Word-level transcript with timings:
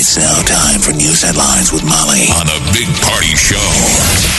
It's 0.00 0.16
now 0.16 0.42
time 0.42 0.78
for 0.78 0.92
news 0.92 1.22
headlines 1.22 1.72
with 1.72 1.82
Molly 1.82 2.30
on 2.38 2.46
the 2.46 2.62
Big 2.70 2.86
Party 3.02 3.34
Show 3.34 3.58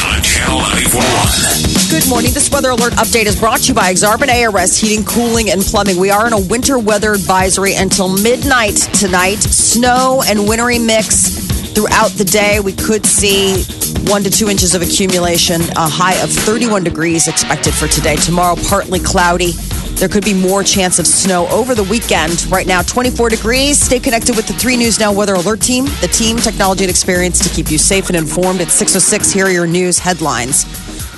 on 0.08 0.24
Channel 0.24 0.64
941. 0.64 1.92
Good 1.92 2.08
morning. 2.08 2.32
This 2.32 2.50
weather 2.50 2.70
alert 2.70 2.94
update 2.94 3.26
is 3.26 3.38
brought 3.38 3.60
to 3.60 3.68
you 3.68 3.74
by 3.74 3.92
Exarban 3.92 4.32
ARS 4.32 4.80
Heating, 4.80 5.04
Cooling, 5.04 5.50
and 5.50 5.62
Plumbing. 5.62 6.00
We 6.00 6.12
are 6.12 6.26
in 6.28 6.32
a 6.32 6.40
winter 6.40 6.80
weather 6.80 7.12
advisory 7.12 7.74
until 7.76 8.08
midnight 8.08 8.78
tonight. 8.96 9.44
Snow 9.44 10.24
and 10.26 10.48
wintry 10.48 10.80
mix 10.80 11.28
throughout 11.76 12.12
the 12.12 12.24
day. 12.24 12.62
We 12.62 12.72
could 12.72 13.06
see 13.06 13.66
one 14.10 14.24
to 14.24 14.30
two 14.30 14.48
inches 14.48 14.76
of 14.76 14.82
accumulation. 14.82 15.60
A 15.76 15.90
high 15.92 16.16
of 16.24 16.32
31 16.32 16.86
degrees 16.86 17.28
expected 17.28 17.74
for 17.74 17.90
today. 17.90 18.16
Tomorrow, 18.16 18.56
partly 18.70 19.02
cloudy. 19.02 19.52
There 20.00 20.08
could 20.08 20.24
be 20.24 20.34
more 20.34 20.64
chance 20.64 20.98
of 20.98 21.06
snow 21.06 21.46
over 21.50 21.76
the 21.76 21.84
weekend. 21.84 22.46
Right 22.46 22.66
now, 22.66 22.82
24 22.82 23.28
degrees. 23.28 23.78
Stay 23.78 24.00
connected 24.00 24.34
with 24.34 24.48
the 24.48 24.54
3 24.54 24.78
News 24.78 24.98
Now 24.98 25.12
Weather 25.12 25.34
Alert 25.34 25.60
Team, 25.60 25.88
the 26.00 26.08
team, 26.08 26.38
technology, 26.38 26.86
and 26.86 26.90
experience 26.90 27.38
to 27.40 27.54
keep 27.54 27.70
you 27.70 27.78
safe 27.78 28.08
and 28.08 28.16
informed. 28.16 28.62
At 28.62 28.70
606, 28.70 29.30
here 29.30 29.48
are 29.48 29.52
your 29.52 29.68
news 29.68 30.00
headlines. 30.00 30.66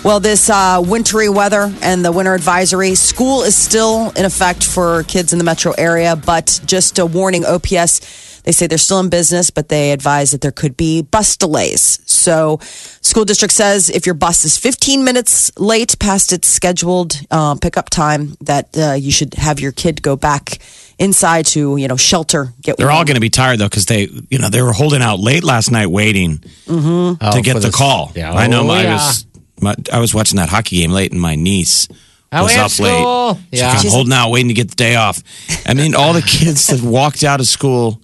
Well, 0.04 0.20
this 0.20 0.50
uh, 0.50 0.82
wintry 0.84 1.30
weather 1.30 1.72
and 1.84 2.04
the 2.04 2.12
winter 2.12 2.34
advisory, 2.34 2.96
school 2.96 3.44
is 3.44 3.56
still 3.56 4.10
in 4.16 4.26
effect 4.26 4.64
for 4.64 5.04
kids 5.04 5.32
in 5.32 5.38
the 5.38 5.46
metro 5.46 5.74
area, 5.78 6.16
but 6.16 6.60
just 6.66 6.98
a 6.98 7.06
warning 7.06 7.46
OPS. 7.46 8.31
They 8.44 8.52
say 8.52 8.68
they're 8.68 8.78
still 8.78 9.00
in 9.00 9.10
business, 9.10 9.50
but 9.52 9.70
they 9.70 9.92
advise 9.92 10.32
that 10.32 10.42
there 10.42 10.52
could 10.52 10.76
be 10.76 11.02
bus 11.02 11.38
delays. 11.38 12.00
So, 12.06 12.60
school 13.02 13.26
district 13.26 13.54
says 13.54 13.90
if 13.90 14.06
your 14.06 14.16
bus 14.16 14.46
is 14.46 14.58
15 14.58 15.04
minutes 15.04 15.52
late 15.60 15.98
past 16.00 16.34
its 16.34 16.48
scheduled 16.48 17.20
uh, 17.32 17.56
pickup 17.56 17.90
time, 17.90 18.36
that 18.42 18.76
uh, 18.78 18.94
you 18.94 19.12
should 19.12 19.34
have 19.36 19.60
your 19.60 19.72
kid 19.72 20.02
go 20.02 20.16
back 20.16 20.58
inside 21.00 21.46
to 21.48 21.78
you 21.78 21.88
know 21.88 21.98
shelter. 21.98 22.54
Get 22.62 22.78
They're 22.78 22.92
all 22.92 23.06
going 23.06 23.16
to 23.16 23.22
be 23.22 23.30
tired 23.30 23.60
though 23.60 23.70
because 23.70 23.86
they, 23.86 24.08
you 24.30 24.38
know, 24.40 24.50
they 24.50 24.62
were 24.62 24.74
holding 24.74 25.02
out 25.02 25.20
late 25.20 25.44
last 25.44 25.72
night 25.72 25.88
waiting 25.88 26.38
to 26.68 27.18
Oh, 27.22 27.42
get 27.42 27.54
the 27.56 27.60
this- 27.60 27.76
call. 27.76 28.12
Yeah. 28.16 28.34
I 28.34 28.48
know. 28.48 28.62
Oh, 28.62 28.68
my, 28.68 28.86
I 28.88 28.94
was, 28.94 29.26
my, 29.62 29.76
I 29.94 30.00
was 30.00 30.14
watching 30.14 30.38
that 30.38 30.50
hockey 30.50 30.78
game 30.82 30.92
late, 30.92 31.12
and 31.12 31.20
my 31.22 31.36
niece 31.36 31.88
Oh, 32.34 32.44
was 32.44 32.52
we 32.54 32.56
have 32.58 32.66
up 32.72 32.80
late. 32.80 32.98
school. 32.98 33.40
She's 33.52 33.60
Yeah. 33.60 33.74
like, 33.74 33.86
I'm 33.86 33.92
holding 33.92 34.14
out, 34.14 34.30
waiting 34.32 34.48
to 34.48 34.54
get 34.54 34.70
the 34.70 34.76
day 34.76 34.96
off. 34.96 35.22
I 35.68 35.74
mean, 35.74 35.96
all 35.96 36.14
the 36.14 36.22
kids 36.22 36.68
that 36.68 36.82
walked 36.82 37.24
out 37.24 37.40
of 37.40 37.48
school 37.48 38.00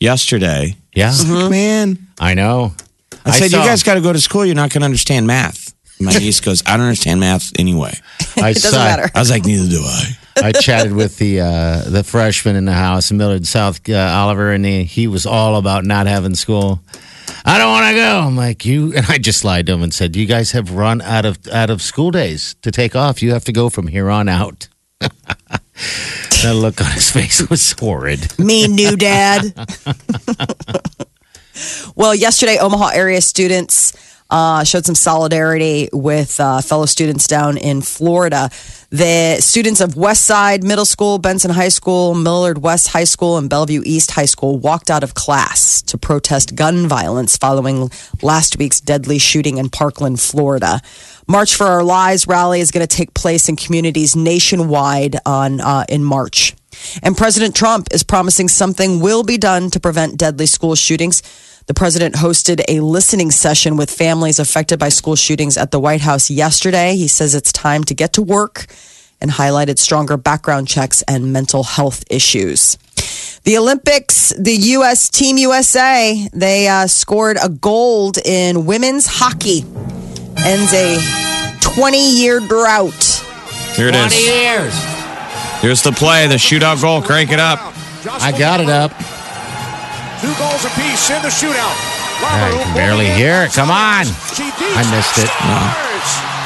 yesterday. 0.00 0.76
Yeah. 0.94 1.12
Like, 1.28 1.50
man, 1.50 1.98
I 2.18 2.34
know. 2.34 2.74
I, 3.24 3.32
said, 3.32 3.50
saw- 3.50 3.62
you 3.62 3.68
guys 3.68 3.82
got 3.82 3.94
to 3.94 4.00
go 4.00 4.12
to 4.12 4.20
school. 4.20 4.44
You're 4.44 4.54
not 4.54 4.70
going 4.70 4.80
to 4.82 4.86
understand 4.86 5.26
math. 5.26 5.74
My 6.00 6.12
niece 6.18 6.40
goes, 6.40 6.62
I 6.66 6.76
don't 6.76 6.86
understand 6.86 7.20
math 7.20 7.52
anyway. 7.58 7.94
I 8.36 8.50
It 8.50 8.54
doesn't 8.54 8.70
saw- 8.72 8.78
matter. 8.78 9.10
I 9.14 9.18
was 9.18 9.30
like, 9.30 9.44
neither 9.44 9.68
do 9.68 9.82
I. 9.82 10.04
I 10.40 10.52
chatted 10.52 10.92
with 10.92 11.18
the 11.18 11.40
uh, 11.40 11.82
the 11.90 12.04
freshman 12.04 12.54
in 12.54 12.64
the 12.64 12.72
house, 12.72 13.10
Millard 13.10 13.44
South 13.44 13.80
uh, 13.90 13.94
Oliver, 13.96 14.52
and 14.52 14.64
he, 14.64 14.84
he 14.84 15.08
was 15.08 15.26
all 15.26 15.56
about 15.56 15.84
not 15.84 16.06
having 16.06 16.36
school. 16.36 16.80
I 17.44 17.58
don't 17.58 17.72
want 17.72 17.88
to 17.88 17.94
go. 17.96 18.20
I'm 18.20 18.36
like 18.36 18.64
you, 18.64 18.92
and 18.96 19.04
I 19.08 19.18
just 19.18 19.44
lied 19.44 19.66
to 19.66 19.72
him 19.72 19.82
and 19.82 19.92
said, 19.92 20.14
"You 20.14 20.26
guys 20.26 20.52
have 20.52 20.70
run 20.70 21.00
out 21.02 21.24
of 21.26 21.44
out 21.48 21.70
of 21.70 21.82
school 21.82 22.12
days 22.12 22.54
to 22.62 22.70
take 22.70 22.94
off. 22.94 23.20
You 23.20 23.32
have 23.32 23.44
to 23.46 23.52
go 23.52 23.68
from 23.68 23.88
here 23.88 24.08
on 24.10 24.28
out." 24.28 24.68
That 26.42 26.54
look 26.54 26.80
on 26.80 26.90
his 26.92 27.10
face 27.10 27.48
was 27.48 27.72
horrid. 27.72 28.38
Me 28.38 28.68
new 28.68 28.96
dad. 28.96 29.52
well, 31.96 32.14
yesterday, 32.14 32.58
Omaha 32.58 32.90
area 32.94 33.20
students 33.20 33.92
uh, 34.30 34.64
showed 34.64 34.84
some 34.84 34.94
solidarity 34.94 35.88
with 35.92 36.38
uh, 36.40 36.60
fellow 36.60 36.86
students 36.86 37.26
down 37.26 37.56
in 37.56 37.80
Florida. 37.80 38.50
The 38.90 39.36
students 39.42 39.82
of 39.82 39.96
Westside 39.96 40.62
Middle 40.62 40.86
School, 40.86 41.18
Benson 41.18 41.50
High 41.50 41.68
School, 41.68 42.14
Millard 42.14 42.62
West 42.62 42.88
High 42.88 43.04
School, 43.04 43.36
and 43.36 43.50
Bellevue 43.50 43.82
East 43.84 44.12
High 44.12 44.24
School 44.24 44.58
walked 44.58 44.90
out 44.90 45.02
of 45.02 45.12
class 45.12 45.82
to 45.82 45.98
protest 45.98 46.54
gun 46.54 46.88
violence 46.88 47.36
following 47.36 47.90
last 48.22 48.56
week's 48.56 48.80
deadly 48.80 49.18
shooting 49.18 49.58
in 49.58 49.68
Parkland, 49.68 50.20
Florida. 50.20 50.80
March 51.26 51.54
for 51.54 51.66
Our 51.66 51.84
Lives 51.84 52.26
rally 52.26 52.60
is 52.60 52.70
going 52.70 52.86
to 52.86 52.96
take 52.96 53.12
place 53.12 53.50
in 53.50 53.56
communities 53.56 54.16
nationwide 54.16 55.16
on 55.26 55.60
uh, 55.60 55.84
in 55.90 56.02
March. 56.02 56.54
And 57.02 57.14
President 57.14 57.54
Trump 57.54 57.88
is 57.92 58.02
promising 58.02 58.48
something 58.48 59.00
will 59.00 59.22
be 59.22 59.36
done 59.36 59.68
to 59.68 59.80
prevent 59.80 60.16
deadly 60.16 60.46
school 60.46 60.74
shootings. 60.74 61.22
The 61.68 61.74
president 61.74 62.14
hosted 62.14 62.62
a 62.66 62.80
listening 62.80 63.30
session 63.30 63.76
with 63.76 63.90
families 63.90 64.38
affected 64.38 64.78
by 64.78 64.88
school 64.88 65.16
shootings 65.16 65.58
at 65.58 65.70
the 65.70 65.78
White 65.78 66.00
House 66.00 66.30
yesterday. 66.30 66.96
He 66.96 67.08
says 67.08 67.34
it's 67.34 67.52
time 67.52 67.84
to 67.84 67.94
get 67.94 68.14
to 68.14 68.22
work 68.22 68.64
and 69.20 69.30
highlighted 69.30 69.78
stronger 69.78 70.16
background 70.16 70.66
checks 70.66 71.02
and 71.02 71.30
mental 71.30 71.62
health 71.64 72.04
issues. 72.08 72.78
The 73.44 73.58
Olympics, 73.58 74.32
the 74.38 74.54
U.S. 74.78 75.10
Team 75.10 75.36
USA, 75.36 76.26
they 76.32 76.68
uh, 76.68 76.86
scored 76.86 77.36
a 77.42 77.50
gold 77.50 78.16
in 78.16 78.64
women's 78.64 79.04
hockey. 79.06 79.62
Ends 80.38 80.72
a 80.72 80.98
20 81.60 82.18
year 82.18 82.40
drought. 82.40 83.04
Here 83.76 83.88
it 83.88 83.94
is. 83.94 84.26
years. 84.26 84.74
Here's 85.60 85.82
the 85.82 85.92
play, 85.92 86.28
the 86.28 86.36
shootout 86.36 86.80
goal. 86.80 87.02
Crank 87.02 87.30
it 87.30 87.40
up. 87.40 87.58
I 88.06 88.32
got 88.32 88.60
it 88.60 88.70
up. 88.70 88.92
Two 90.20 90.34
goals 90.34 90.64
apiece 90.64 91.10
in 91.10 91.22
the 91.22 91.28
shootout. 91.28 91.78
I 92.20 92.50
can 92.50 92.74
barely 92.74 93.08
hear 93.08 93.44
it. 93.44 93.52
Come 93.52 93.70
on. 93.70 94.04
I 94.04 94.82
missed 94.90 95.18
it. 95.18 96.37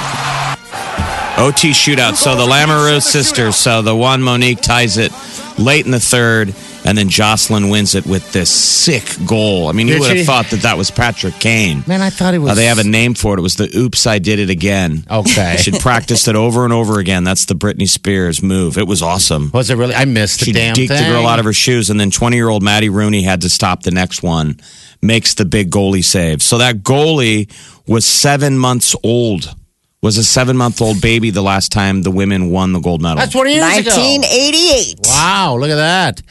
OT 1.38 1.70
shootout. 1.70 2.14
So 2.14 2.36
the 2.36 2.46
Lamoureux 2.46 3.02
sisters. 3.02 3.56
So 3.56 3.82
the 3.82 3.96
one 3.96 4.22
Monique 4.22 4.60
ties 4.60 4.96
it 4.96 5.12
late 5.58 5.84
in 5.84 5.90
the 5.90 5.98
third, 5.98 6.54
and 6.84 6.96
then 6.96 7.08
Jocelyn 7.08 7.68
wins 7.68 7.94
it 7.94 8.06
with 8.06 8.32
this 8.32 8.48
sick 8.50 9.04
goal. 9.26 9.68
I 9.68 9.72
mean, 9.72 9.88
you 9.88 9.94
Did 9.94 10.00
would 10.00 10.16
have 10.18 10.26
thought 10.26 10.46
that 10.50 10.60
that 10.62 10.76
was 10.76 10.90
Patrick 10.90 11.34
Kane. 11.34 11.82
Man, 11.86 12.00
I 12.00 12.10
thought 12.10 12.34
it 12.34 12.38
was. 12.38 12.52
Uh, 12.52 12.54
they 12.54 12.66
have 12.66 12.78
a 12.78 12.84
name 12.84 13.14
for 13.14 13.34
it. 13.34 13.38
It 13.38 13.42
was 13.42 13.56
the 13.56 13.68
"Oops, 13.76 14.06
I 14.06 14.18
did 14.18 14.38
it 14.38 14.50
again." 14.50 15.04
Okay. 15.10 15.56
She 15.62 15.70
should 15.70 15.80
practice 15.80 16.28
it 16.28 16.36
over 16.36 16.64
and 16.64 16.72
over 16.72 16.98
again. 17.00 17.24
That's 17.24 17.46
the 17.46 17.54
Britney 17.54 17.88
Spears 17.88 18.42
move. 18.42 18.78
It 18.78 18.86
was 18.86 19.02
awesome. 19.02 19.50
Was 19.52 19.70
it 19.70 19.76
really? 19.76 19.94
I 19.94 20.04
missed 20.04 20.40
the 20.40 20.46
She 20.46 20.52
damn 20.52 20.74
deked 20.76 20.88
thing. 20.88 21.02
the 21.02 21.10
girl 21.10 21.26
out 21.26 21.38
of 21.38 21.44
her 21.44 21.52
shoes, 21.52 21.90
and 21.90 21.98
then 21.98 22.10
20 22.10 22.36
year 22.36 22.48
old 22.48 22.62
Maddie 22.62 22.88
Rooney 22.90 23.22
had 23.22 23.40
to 23.40 23.48
stop 23.48 23.82
the 23.82 23.90
next 23.90 24.22
one, 24.22 24.60
makes 25.00 25.34
the 25.34 25.44
big 25.44 25.70
goalie 25.70 26.04
save. 26.04 26.42
So 26.42 26.58
that 26.58 26.78
goalie 26.82 27.50
was 27.86 28.04
seven 28.04 28.56
months 28.58 28.94
old, 29.02 29.54
was 30.02 30.18
a 30.18 30.24
seven 30.24 30.56
month 30.56 30.82
old 30.82 31.00
baby 31.00 31.30
the 31.30 31.42
last 31.42 31.70
time 31.70 32.02
the 32.02 32.10
women 32.10 32.50
won 32.50 32.72
the 32.72 32.80
gold 32.80 33.00
medal. 33.00 33.18
That's 33.18 33.32
20 33.32 33.50
years 33.54 33.78
ago. 33.78 33.90
1988. 33.90 34.98
Wow, 35.06 35.56
look 35.58 35.70
at 35.70 35.76
that. 35.76 36.22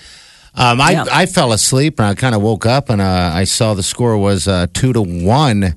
Um, 0.54 0.82
I 0.82 0.92
Yeah. 0.92 1.06
I 1.10 1.26
fell 1.26 1.54
asleep 1.54 1.98
and 2.00 2.08
I 2.08 2.14
kind 2.14 2.36
of 2.36 2.42
woke 2.42 2.66
up 2.66 2.90
and 2.90 3.02
uh, 3.02 3.32
I 3.34 3.46
saw 3.46 3.74
the 3.74 3.84
score 3.84 4.18
was 4.18 4.48
uh, 4.48 4.68
two 4.74 4.92
to 4.94 5.02
one. 5.02 5.76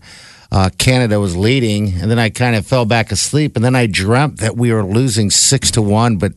Uh, 0.50 0.70
Canada 0.78 1.18
was 1.18 1.36
leading, 1.36 1.94
and 2.00 2.08
then 2.08 2.18
I 2.18 2.30
kind 2.30 2.54
of 2.54 2.64
fell 2.64 2.84
back 2.84 3.10
asleep, 3.10 3.56
and 3.56 3.64
then 3.64 3.74
I 3.74 3.86
dreamt 3.86 4.38
that 4.38 4.56
we 4.56 4.72
were 4.72 4.84
losing 4.84 5.28
six 5.28 5.72
to 5.72 5.82
one. 5.82 6.16
But 6.16 6.32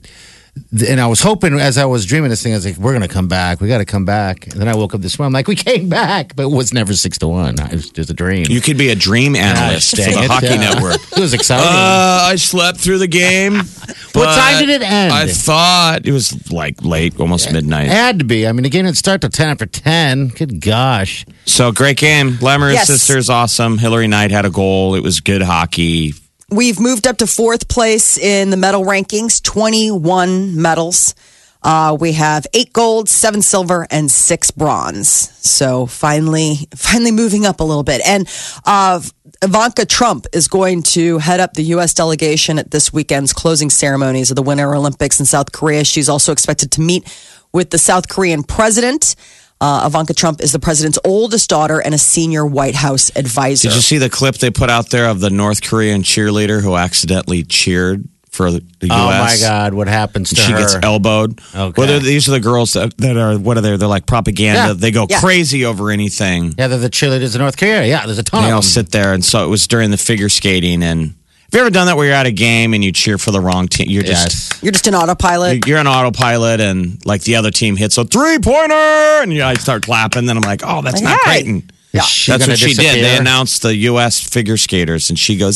and 0.87 0.99
I 0.99 1.07
was 1.07 1.21
hoping 1.21 1.59
as 1.59 1.77
I 1.77 1.85
was 1.85 2.05
dreaming 2.05 2.29
this 2.29 2.43
thing, 2.43 2.53
I 2.53 2.55
was 2.57 2.65
like, 2.65 2.77
"We're 2.77 2.93
gonna 2.93 3.07
come 3.07 3.27
back. 3.27 3.61
We 3.61 3.67
got 3.67 3.79
to 3.79 3.85
come 3.85 4.05
back." 4.05 4.47
And 4.47 4.55
then 4.61 4.67
I 4.67 4.75
woke 4.75 4.93
up 4.95 5.01
this 5.01 5.17
morning, 5.17 5.29
I'm 5.29 5.33
like, 5.33 5.47
"We 5.47 5.55
came 5.55 5.89
back," 5.89 6.35
but 6.35 6.43
it 6.43 6.51
was 6.51 6.73
never 6.73 6.93
six 6.93 7.17
to 7.19 7.27
one. 7.27 7.55
It 7.59 7.71
was 7.73 7.89
just 7.89 8.09
a 8.09 8.13
dream. 8.13 8.45
You 8.49 8.61
could 8.61 8.77
be 8.77 8.89
a 8.89 8.95
dream 8.95 9.35
analyst 9.35 9.91
for 9.91 10.01
the 10.03 10.23
it, 10.23 10.29
Hockey 10.29 10.45
yeah. 10.47 10.55
Network. 10.73 10.99
It 11.17 11.21
was 11.21 11.33
exciting. 11.33 11.65
Uh, 11.65 12.29
I 12.31 12.35
slept 12.35 12.79
through 12.79 12.99
the 12.99 13.07
game. 13.07 13.61
What 14.13 14.35
time 14.35 14.59
did 14.65 14.69
it 14.69 14.81
end? 14.81 15.13
I 15.13 15.27
thought 15.27 16.07
it 16.07 16.11
was 16.11 16.51
like 16.51 16.83
late, 16.83 17.19
almost 17.19 17.47
it 17.49 17.53
midnight. 17.53 17.87
had 17.87 18.17
to 18.17 18.25
be. 18.25 18.47
I 18.47 18.51
mean, 18.51 18.63
the 18.63 18.69
game 18.69 18.85
didn't 18.85 18.97
start 18.97 19.21
till 19.21 19.29
ten 19.29 19.47
after 19.49 19.67
ten. 19.67 20.29
Good 20.29 20.59
gosh. 20.59 21.23
So 21.45 21.71
great 21.71 21.97
game. 21.97 22.31
Lamoureux 22.39 22.73
Yes. 22.73 22.87
sisters, 22.87 23.29
awesome. 23.29 23.77
Hilary 23.77 24.07
Knight 24.07 24.31
had 24.31 24.45
a 24.45 24.49
goal. 24.49 24.95
It 24.95 25.03
was 25.03 25.19
good 25.19 25.43
hockey. 25.43 26.15
We've 26.49 26.79
moved 26.79 27.07
up 27.07 27.17
to 27.17 27.27
fourth 27.27 27.67
place 27.67 28.17
in 28.17 28.51
the 28.51 28.57
medal 28.57 28.85
rankings, 28.85 29.43
21 29.43 30.59
medals. 30.61 31.13
Uh, 31.61 31.97
we 31.99 32.13
have 32.13 32.47
eight 32.53 32.71
gold, 32.71 33.09
seven 33.09 33.41
silver, 33.41 33.85
and 33.91 34.09
six 34.09 34.49
bronze. 34.49 35.09
So 35.45 35.87
finally, 35.87 36.69
finally 36.75 37.11
moving 37.11 37.45
up 37.45 37.59
a 37.59 37.65
little 37.65 37.83
bit. 37.83 38.01
And 38.07 38.29
uh, 38.65 39.01
Ivanka 39.43 39.85
Trump 39.85 40.25
is 40.31 40.47
going 40.47 40.83
to 40.83 41.17
head 41.17 41.41
up 41.41 41.53
the 41.53 41.63
U.S. 41.63 41.93
delegation 41.93 42.59
at 42.59 42.71
this 42.71 42.93
weekend's 42.93 43.33
closing 43.33 43.69
ceremonies 43.69 44.31
of 44.31 44.37
the 44.37 44.41
Winter 44.41 44.73
Olympics 44.73 45.19
in 45.19 45.25
South 45.25 45.51
Korea. 45.51 45.83
She's 45.83 46.07
also 46.07 46.31
expected 46.31 46.71
to 46.71 46.81
meet 46.81 47.13
with 47.51 47.71
the 47.71 47.77
South 47.77 48.07
Korean 48.07 48.43
president. 48.43 49.17
Uh, 49.59 49.83
Ivanka 49.87 50.13
Trump 50.13 50.41
is 50.41 50.51
the 50.51 50.59
president's 50.59 50.99
oldest 51.03 51.49
daughter 51.49 51.79
and 51.81 51.95
a 51.95 51.97
senior 51.97 52.45
White 52.45 52.75
House 52.75 53.11
advisor. 53.15 53.69
Did 53.69 53.75
you 53.75 53.81
see 53.81 53.97
the 53.97 54.09
clip 54.09 54.35
they 54.35 54.51
put 54.51 54.69
out 54.69 54.91
there 54.91 55.09
of 55.09 55.19
the 55.19 55.29
North 55.31 55.63
Korean 55.63 56.03
cheerleader 56.03 56.61
who 56.61 56.75
accidentally 56.75 57.43
cheered 57.43 58.07
for 58.29 58.51
the 58.51 58.59
U.S.? 58.83 58.91
Oh 58.91 59.07
my 59.09 59.35
God, 59.41 59.73
what 59.73 59.87
happens 59.87 60.29
to 60.29 60.35
She 60.35 60.51
her? 60.51 60.59
gets 60.59 60.75
elbowed. 60.83 61.39
Okay. 61.55 61.73
Well, 61.81 61.99
these 61.99 62.27
are 62.27 62.31
the 62.33 62.39
girls 62.39 62.73
that, 62.73 62.95
that 62.97 63.17
are 63.17 63.35
what 63.39 63.57
are 63.57 63.61
they? 63.61 63.75
They're 63.77 63.87
like 63.87 64.05
propaganda. 64.05 64.67
Yeah. 64.67 64.73
They 64.73 64.91
go 64.91 65.07
Yeah. 65.09 65.19
crazy 65.19 65.65
over 65.65 65.89
anything. 65.89 66.53
yeah, 66.55 66.67
they're 66.67 66.77
the 66.77 66.89
cheerleaders 66.91 67.33
in 67.33 67.41
North 67.41 67.57
Korea. 67.57 67.83
Yeah, 67.85 68.05
there's 68.05 68.19
a 68.19 68.23
ton 68.23 68.43
They 68.43 68.51
all 68.51 68.59
of 68.59 68.63
them. 68.63 68.69
sit 68.69 68.91
there, 68.91 69.11
and 69.13 69.25
so 69.25 69.43
it 69.43 69.47
was 69.47 69.65
during 69.67 69.89
the 69.89 69.97
figure 69.97 70.29
skating. 70.29 70.83
And 70.83 71.15
have 71.51 71.53
you 71.53 71.59
ever 71.61 71.69
done 71.69 71.87
that 71.87 71.95
where 71.97 72.05
you're 72.05 72.15
at 72.15 72.25
a 72.25 72.31
game 72.31 72.73
and 72.73 72.83
you 72.83 72.91
cheer 72.91 73.17
for 73.17 73.31
the 73.31 73.39
wrong 73.39 73.67
team? 73.67 73.87
You're 73.89 74.03
just 74.03 74.51
yes. 74.51 74.63
You're 74.63 74.71
just 74.73 74.87
an 74.87 74.95
autopilot. 74.95 75.65
you're 75.67 75.77
an 75.79 75.87
autopilot, 75.87 76.59
and 76.59 77.03
like 77.05 77.21
the 77.23 77.35
other 77.35 77.51
team 77.51 77.75
hits 77.77 77.97
a 77.97 78.03
three 78.05 78.37
pointer, 78.39 78.73
and 78.73 79.31
you, 79.33 79.43
I 79.43 79.53
start 79.55 79.83
clapping. 79.83 80.25
Then 80.25 80.35
I'm 80.37 80.43
like, 80.43 80.61
oh, 80.65 80.81
that's 80.81 80.95
Like, 81.01 81.03
not 81.03 81.19
hey. 81.21 81.43
great. 81.43 81.45
And 81.45 81.73
Is 81.93 82.05
she 82.05 82.31
that's 82.31 82.43
gonna 82.43 82.51
what 82.51 82.59
she 82.59 82.73
did. 82.73 82.77
They 82.77 82.99
disappear? 83.01 83.21
announced 83.21 83.61
the 83.61 83.75
U.S. 83.75 84.19
figure 84.21 84.57
skaters, 84.57 85.09
and 85.09 85.17
she 85.17 85.37
goes, 85.37 85.55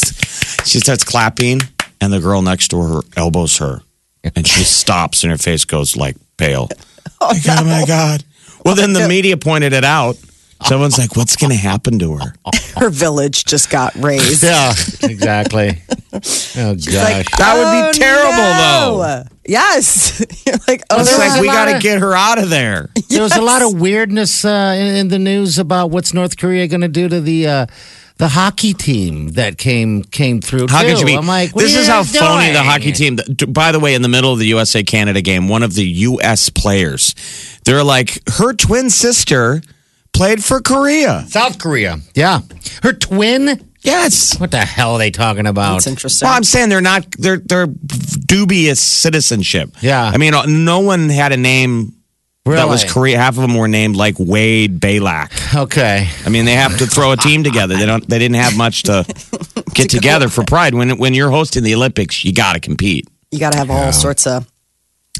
she 0.66 0.80
starts 0.80 1.04
clapping, 1.04 1.60
and 2.00 2.14
the 2.14 2.20
girl 2.22 2.42
next 2.42 2.70
to 2.70 2.82
her 2.82 3.02
elbows 3.18 3.58
her, 3.58 3.82
and 4.36 4.48
she 4.48 4.64
stops, 4.80 5.24
and 5.24 5.32
her 5.32 5.38
face 5.38 5.66
goes 5.66 5.98
like 5.98 6.16
pale. 6.38 6.70
Oh, 7.20 7.34
oh 7.50 7.64
my 7.66 7.84
god! 7.86 8.24
Well, 8.64 8.76
then 8.76 8.94
the 8.94 9.08
media 9.08 9.36
pointed 9.38 9.74
it 9.74 9.84
out. 9.84 10.16
Someone's 10.66 10.98
like, 10.98 11.16
"What's 11.16 11.36
going 11.36 11.52
to 11.52 11.58
happen 11.58 12.00
to 12.00 12.18
her?" 12.18 12.34
Her 12.78 12.90
village 12.90 13.46
just 13.46 13.70
got 13.70 13.94
raised. 13.96 14.44
Yeah, 14.44 14.72
exactly. 15.04 15.82
oh 16.14 16.76
gosh. 16.76 17.26
That 17.38 17.54
would 17.58 17.94
be 17.94 18.00
terrible, 18.00 18.38
no. 18.38 18.98
though. 19.04 19.24
Yes. 19.46 20.24
You're 20.46 20.56
like, 20.68 20.84
oh, 20.90 21.02
It's 21.02 21.18
like 21.18 21.42
we 21.42 21.48
got 21.48 21.74
to 21.74 21.80
get 21.80 22.00
her 22.00 22.14
out 22.14 22.38
of 22.38 22.50
there. 22.50 22.90
There 23.10 23.24
was 23.24 23.36
a 23.36 23.42
lot 23.42 23.62
of 23.62 23.80
weirdness 23.80 24.46
uh, 24.46 24.76
in, 24.78 24.96
in 24.96 25.08
the 25.10 25.20
news 25.20 25.60
about 25.60 25.90
what's 25.90 26.14
North 26.14 26.38
Korea 26.38 26.68
going 26.68 26.82
to 26.82 26.88
do 26.88 27.10
to 27.10 27.20
the 27.20 27.48
uh, 27.48 27.66
the 28.18 28.30
hockey 28.30 28.74
team 28.74 29.30
that 29.30 29.58
came 29.58 30.04
came 30.04 30.42
through. 30.42 30.68
How 30.70 30.84
too. 30.84 30.90
could 30.90 31.00
you 31.00 31.06
be? 31.08 31.16
I'm 31.16 31.26
like, 31.26 31.56
what 31.56 31.64
this 31.64 31.76
are 31.76 31.80
is 31.80 31.88
how 31.88 32.04
guys 32.04 32.18
phony 32.18 32.52
the 32.52 32.62
hockey 32.62 32.92
team. 32.92 33.18
By 33.48 33.72
the 33.72 33.80
way, 33.80 33.96
in 33.96 34.04
the 34.04 34.10
middle 34.10 34.32
of 34.32 34.38
the 34.38 34.46
USA 34.48 34.84
Canada 34.84 35.22
game, 35.22 35.48
one 35.48 35.64
of 35.64 35.74
the 35.74 35.86
U.S. 35.86 36.50
players, 36.50 37.16
they're 37.66 37.84
like 37.84 38.20
her 38.34 38.54
twin 38.54 38.92
sister 38.92 39.62
played 40.14 40.44
for 40.44 40.62
Korea. 40.62 41.26
South 41.28 41.58
Korea. 41.60 41.98
Yeah, 42.16 42.42
her 42.84 42.94
twin. 42.94 43.68
Yes. 43.84 44.40
What 44.40 44.52
the 44.52 44.60
hell 44.60 44.94
are 44.94 44.98
they 45.00 45.10
talking 45.10 45.48
about? 45.48 45.74
That's 45.74 45.88
interesting. 45.88 46.28
Well, 46.28 46.36
I'm 46.36 46.44
saying 46.44 46.70
they're 46.70 46.82
not. 46.82 47.06
They're 47.18 47.38
they're 47.38 47.66
dubious 47.68 48.80
citizenship. 48.80 49.72
Yeah. 49.82 50.04
I 50.04 50.18
mean, 50.18 50.34
uh, 50.34 50.46
no 50.46 50.82
one 50.82 51.10
had 51.10 51.32
a 51.32 51.38
name 51.38 51.94
that 52.46 52.68
was 52.68 52.84
Really? 52.84 52.94
Korea. 52.94 53.18
Half 53.18 53.38
of 53.38 53.42
them 53.42 53.56
were 53.56 53.68
named 53.68 53.96
like 53.96 54.16
Wade 54.20 54.80
Balak. 54.80 55.32
Okay. 55.56 56.08
I 56.26 56.30
mean, 56.30 56.46
they 56.46 56.54
have 56.56 56.78
to 56.78 56.86
throw 56.86 57.12
a 57.12 57.18
team 57.18 57.44
together. 57.44 57.76
They 57.78 57.86
don't. 57.86 58.08
They 58.08 58.20
didn't 58.20 58.36
have 58.36 58.56
much 58.58 58.84
to 58.84 59.04
get 59.74 59.90
together 59.90 60.28
for 60.30 60.44
pride. 60.44 60.76
When 60.76 60.98
when 60.98 61.14
you're 61.14 61.32
hosting 61.32 61.64
the 61.64 61.74
Olympics, 61.76 62.24
you 62.24 62.34
got 62.34 62.54
to 62.54 62.60
compete. 62.60 63.08
You 63.32 63.40
got 63.40 63.54
to 63.54 63.58
have 63.58 63.72
all 63.72 63.92
sorts 63.94 64.28
of 64.28 64.51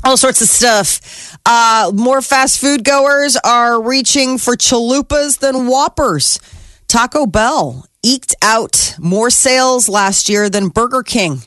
all 0.04 0.18
sorts 0.18 0.42
of 0.42 0.48
stuff. 0.48 1.38
Uh, 1.46 1.92
more 1.94 2.22
fast 2.22 2.60
food 2.60 2.84
goers 2.84 3.38
are 3.44 3.82
reaching 3.82 4.38
for 4.38 4.56
chalupas 4.56 5.40
than 5.40 5.68
Whoppers. 5.68 6.40
Taco 6.88 7.26
Bell 7.26 7.86
eked 8.04 8.36
out 8.42 8.96
more 9.00 9.30
sales 9.30 9.88
last 9.88 10.28
year 10.30 10.50
than 10.50 10.70
Burger 10.70 11.04
King. 11.04 11.42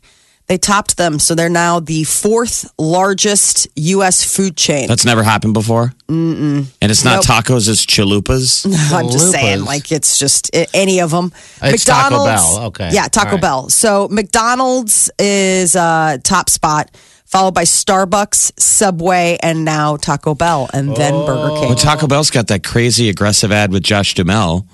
They 0.46 0.58
topped 0.58 0.98
them, 0.98 1.18
so 1.18 1.34
they're 1.34 1.48
now 1.48 1.80
the 1.80 2.04
fourth 2.04 2.70
largest 2.78 3.66
U.S. 3.76 4.22
food 4.36 4.58
chain. 4.58 4.88
That's 4.88 5.06
never 5.06 5.22
happened 5.22 5.54
before. 5.54 5.94
Mm-mm. 6.06 6.66
And 6.82 6.90
it's 6.92 7.02
not 7.02 7.26
Nope. 7.26 7.44
tacos, 7.44 7.66
it's 7.66 7.86
chalupas. 7.86 8.66
I'm 8.92 9.08
just 9.10 9.30
saying, 9.32 9.64
like 9.64 9.90
it's 9.90 10.18
just 10.18 10.54
i- 10.54 10.66
any 10.74 11.00
of 11.00 11.10
them. 11.10 11.32
It's 11.62 11.86
Taco 11.86 12.26
Bell. 12.26 12.58
Okay. 12.66 12.90
Yeah, 12.92 13.08
Taco 13.08 13.28
All 13.28 13.32
right. 13.36 13.40
Bell. 13.40 13.68
So 13.70 14.06
McDonald's 14.10 15.10
is 15.18 15.76
uh, 15.76 16.18
top 16.22 16.50
spot, 16.50 16.90
followed 17.34 17.52
by 17.52 17.64
Starbucks, 17.64 18.52
Subway, 18.60 19.36
and 19.42 19.64
now 19.64 19.96
Taco 19.96 20.36
Bell, 20.36 20.70
and 20.72 20.94
then 20.94 21.12
Burger 21.26 21.56
King. 21.58 21.68
But 21.70 21.78
Taco 21.78 22.06
Bell's 22.06 22.30
got 22.30 22.46
that 22.46 22.62
crazy 22.62 23.08
aggressive 23.08 23.50
ad 23.50 23.72
with 23.72 23.82
Josh 23.82 24.14
Duhamel. 24.14 24.68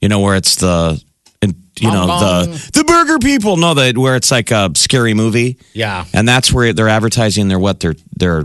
You 0.00 0.08
know 0.08 0.20
where 0.20 0.36
it's 0.36 0.54
the, 0.56 1.02
and, 1.42 1.56
you 1.80 1.90
know 1.90 2.06
the 2.06 2.70
the 2.72 2.84
burger 2.84 3.18
people. 3.18 3.56
No, 3.56 3.74
that 3.74 3.98
where 3.98 4.14
it's 4.14 4.30
like 4.30 4.52
a 4.52 4.70
scary 4.76 5.12
movie. 5.12 5.58
Yeah. 5.72 6.04
and 6.14 6.26
that's 6.28 6.52
where 6.52 6.72
they're 6.72 6.88
advertising 6.88 7.48
their 7.48 7.58
what 7.58 7.80
their 7.80 7.96
their 8.16 8.44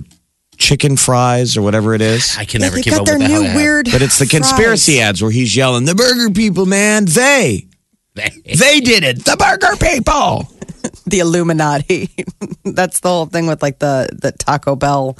chicken 0.57 0.97
fries 0.97 1.55
or 1.55 1.61
whatever 1.61 1.93
it 1.93 2.01
is. 2.01 2.35
I 2.37 2.45
can 2.45 2.59
Yeah, 2.61 2.67
never 2.67 2.75
they've 2.77 2.85
keep 2.85 2.93
got 2.93 3.01
up 3.01 3.05
their 3.05 3.19
with 3.19 3.27
the 3.27 3.33
hell 3.33 3.43
new 3.43 3.55
weird. 3.55 3.89
But 3.91 4.01
it's 4.01 4.17
the 4.17 4.25
conspiracy 4.25 4.99
ads 4.99 5.21
where 5.21 5.29
he's 5.29 5.55
yelling, 5.55 5.85
"The 5.85 5.93
burger 5.93 6.31
people, 6.31 6.65
man, 6.65 7.05
they 7.05 7.67
they 8.15 8.79
did 8.79 9.03
it. 9.03 9.25
The 9.25 9.35
burger 9.37 9.75
people." 9.77 10.47
the 11.05 11.19
Illuminati. 11.19 12.09
That's 12.63 12.99
the 12.99 13.09
whole 13.09 13.25
thing 13.25 13.47
with 13.47 13.61
like 13.61 13.79
the 13.79 14.09
the 14.11 14.31
Taco 14.31 14.75
Bell. 14.75 15.17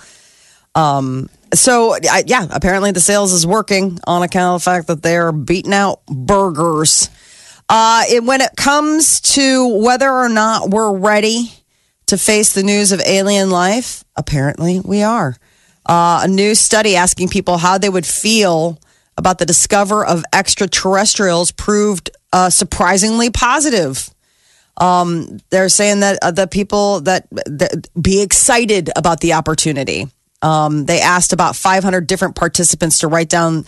Um. 0.75 1.30
So 1.54 1.94
I, 1.94 2.24
yeah, 2.25 2.48
apparently 2.50 2.92
the 2.92 3.00
sales 3.00 3.31
is 3.31 3.45
working 3.45 4.00
on 4.07 4.24
account 4.24 4.56
of 4.56 4.62
the 4.62 4.66
fact 4.66 4.88
that 4.88 5.04
they're 5.04 5.31
beating 5.31 5.74
out 5.74 6.04
burgers. 6.07 7.10
Uh, 7.69 8.04
it, 8.10 8.24
when 8.24 8.42
it 8.42 8.51
comes 8.57 9.22
to 9.22 9.68
whether 9.68 10.12
or 10.12 10.30
not 10.30 10.69
we're 10.69 10.98
ready 10.98 11.51
to 12.07 12.18
face 12.18 12.54
the 12.54 12.63
news 12.63 12.92
of 12.92 13.01
alien 13.01 13.51
life, 13.51 14.04
apparently 14.16 14.80
we 14.80 15.04
are. 15.04 15.38
Uh, 15.86 16.22
a 16.24 16.28
new 16.28 16.56
study 16.56 16.96
asking 16.96 17.28
people 17.30 17.57
how 17.57 17.78
they 17.78 17.89
would 17.89 18.06
feel 18.06 18.80
about 19.18 19.38
the 19.38 19.46
discover 19.46 20.04
of 20.06 20.24
extraterrestrials 20.34 21.51
proved 21.51 22.10
uh, 22.34 22.50
surprisingly 22.50 23.30
positive 23.30 24.10
Um, 24.78 25.40
they're 25.52 25.70
saying 25.70 26.00
that 26.00 26.18
uh, 26.22 26.32
the 26.32 26.48
people 26.48 27.02
that, 27.02 27.28
that 27.32 27.88
be 28.00 28.22
excited 28.22 28.90
about 28.96 29.20
the 29.20 29.34
opportunity. 29.34 30.08
Um, 30.42 30.86
they 30.86 31.00
asked 31.00 31.32
about 31.32 31.56
500 31.56 32.08
different 32.08 32.36
participants 32.36 33.00
to 33.00 33.08
write 33.08 33.30
down 33.30 33.66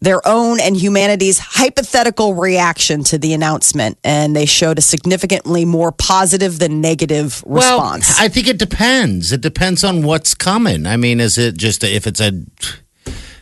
their 0.00 0.20
own 0.26 0.60
and 0.60 0.76
humanity's 0.76 1.38
hypothetical 1.38 2.34
reaction 2.34 3.02
to 3.04 3.18
the 3.18 3.34
announcement, 3.34 3.98
and 4.04 4.34
they 4.34 4.46
showed 4.46 4.78
a 4.78 4.82
significantly 4.82 5.64
more 5.64 5.90
positive 5.90 6.58
than 6.58 6.80
negative 6.80 7.42
response. 7.46 8.08
Well, 8.10 8.26
I 8.26 8.28
think 8.28 8.46
it 8.48 8.58
depends. 8.58 9.32
It 9.32 9.40
depends 9.40 9.84
on 9.84 10.02
what's 10.02 10.34
coming. 10.34 10.86
I 10.86 10.96
mean, 10.96 11.18
is 11.18 11.38
it 11.38 11.56
just 11.56 11.82
if 11.82 12.06
it's 12.06 12.20
a 12.20 12.32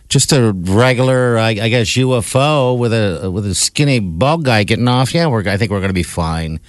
just 0.09 0.33
a 0.33 0.53
regular, 0.53 1.39
I, 1.39 1.51
I 1.51 1.69
guess, 1.69 1.89
UFO 1.89 2.79
with 2.79 2.93
a 2.93 3.31
with 3.31 3.47
a 3.47 3.55
skinny 3.55 3.99
bald 3.99 4.45
guy 4.45 4.65
getting 4.65 4.89
off? 4.89 5.15
Yeah, 5.15 5.27
we're. 5.27 5.47
I 5.49 5.57
think 5.57 5.71
we're 5.71 5.81
going 5.81 5.89
to 5.91 5.95
be 5.95 6.03
fine. 6.03 6.61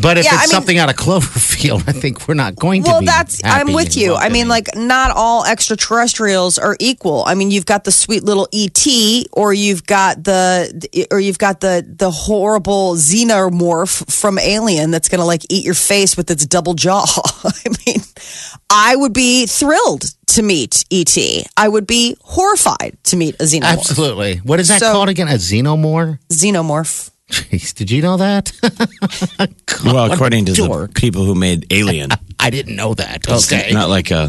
But 0.00 0.18
if 0.18 0.24
Yeah, 0.24 0.34
it's 0.34 0.38
I 0.42 0.46
mean- 0.46 0.50
something 0.50 0.78
out 0.78 0.88
of 0.90 0.96
Cloverfield, 1.04 1.88
I 1.88 1.92
think 1.92 2.28
we're 2.28 2.34
not 2.34 2.54
going 2.56 2.82
to 2.84 2.90
well 2.90 3.02
that's 3.02 3.40
i'm 3.44 3.72
with 3.72 3.96
you. 3.96 4.14
I 4.14 4.28
mean 4.28 4.48
like 4.48 4.68
not 4.76 5.10
all 5.14 5.44
extraterrestrials 5.44 6.58
are 6.58 6.76
equal. 6.80 7.24
I 7.26 7.34
mean 7.34 7.50
you've 7.50 7.66
got 7.66 7.84
the 7.84 7.92
sweet 7.92 8.22
little 8.24 8.48
et 8.52 8.86
or 9.32 9.52
you've 9.52 9.84
got 9.86 10.22
the 10.24 11.06
or 11.10 11.18
you've 11.20 11.38
got 11.38 11.60
the 11.60 11.84
the 11.88 12.10
horrible 12.10 12.94
xenomorph 12.94 14.10
from 14.12 14.38
alien 14.38 14.90
that's 14.90 15.08
gonna 15.08 15.24
like 15.24 15.42
eat 15.50 15.64
your 15.64 15.74
face 15.74 16.16
with 16.16 16.30
its 16.30 16.46
double 16.46 16.74
jaw. 16.74 17.04
I 17.44 17.68
mean 17.86 18.00
i 18.70 18.94
would 18.94 19.12
be 19.14 19.46
thrilled 19.46 20.04
to 20.26 20.42
meet 20.42 20.84
et 20.90 21.16
i 21.56 21.66
would 21.68 21.86
be 21.86 22.16
horrified 22.22 22.96
to 23.04 23.16
meet 23.16 23.34
a 23.36 23.44
xenomorph. 23.44 23.62
Absolutely. 23.78 24.36
What 24.38 24.60
is 24.60 24.68
that 24.68 24.80
So- 24.80 24.92
called 24.92 25.08
again? 25.08 25.28
A 25.28 25.32
xenomorph? 25.34 26.18
xenomorph 26.30 27.10
Jeez, 27.30 27.74
did 27.74 27.90
you 27.90 28.02
know 28.02 28.16
that? 28.16 28.52
Well, 29.84 30.10
according 30.12 30.46
to 30.46 30.52
the 30.54 30.90
people 30.94 31.24
who 31.24 31.36
made 31.36 31.72
Alien, 31.72 32.10
I 32.40 32.50
didn't 32.50 32.74
know 32.74 32.94
that. 32.94 33.24
it's 33.28 33.52
Okay. 33.52 33.72
not 33.72 33.88
like 33.88 34.10
a 34.10 34.28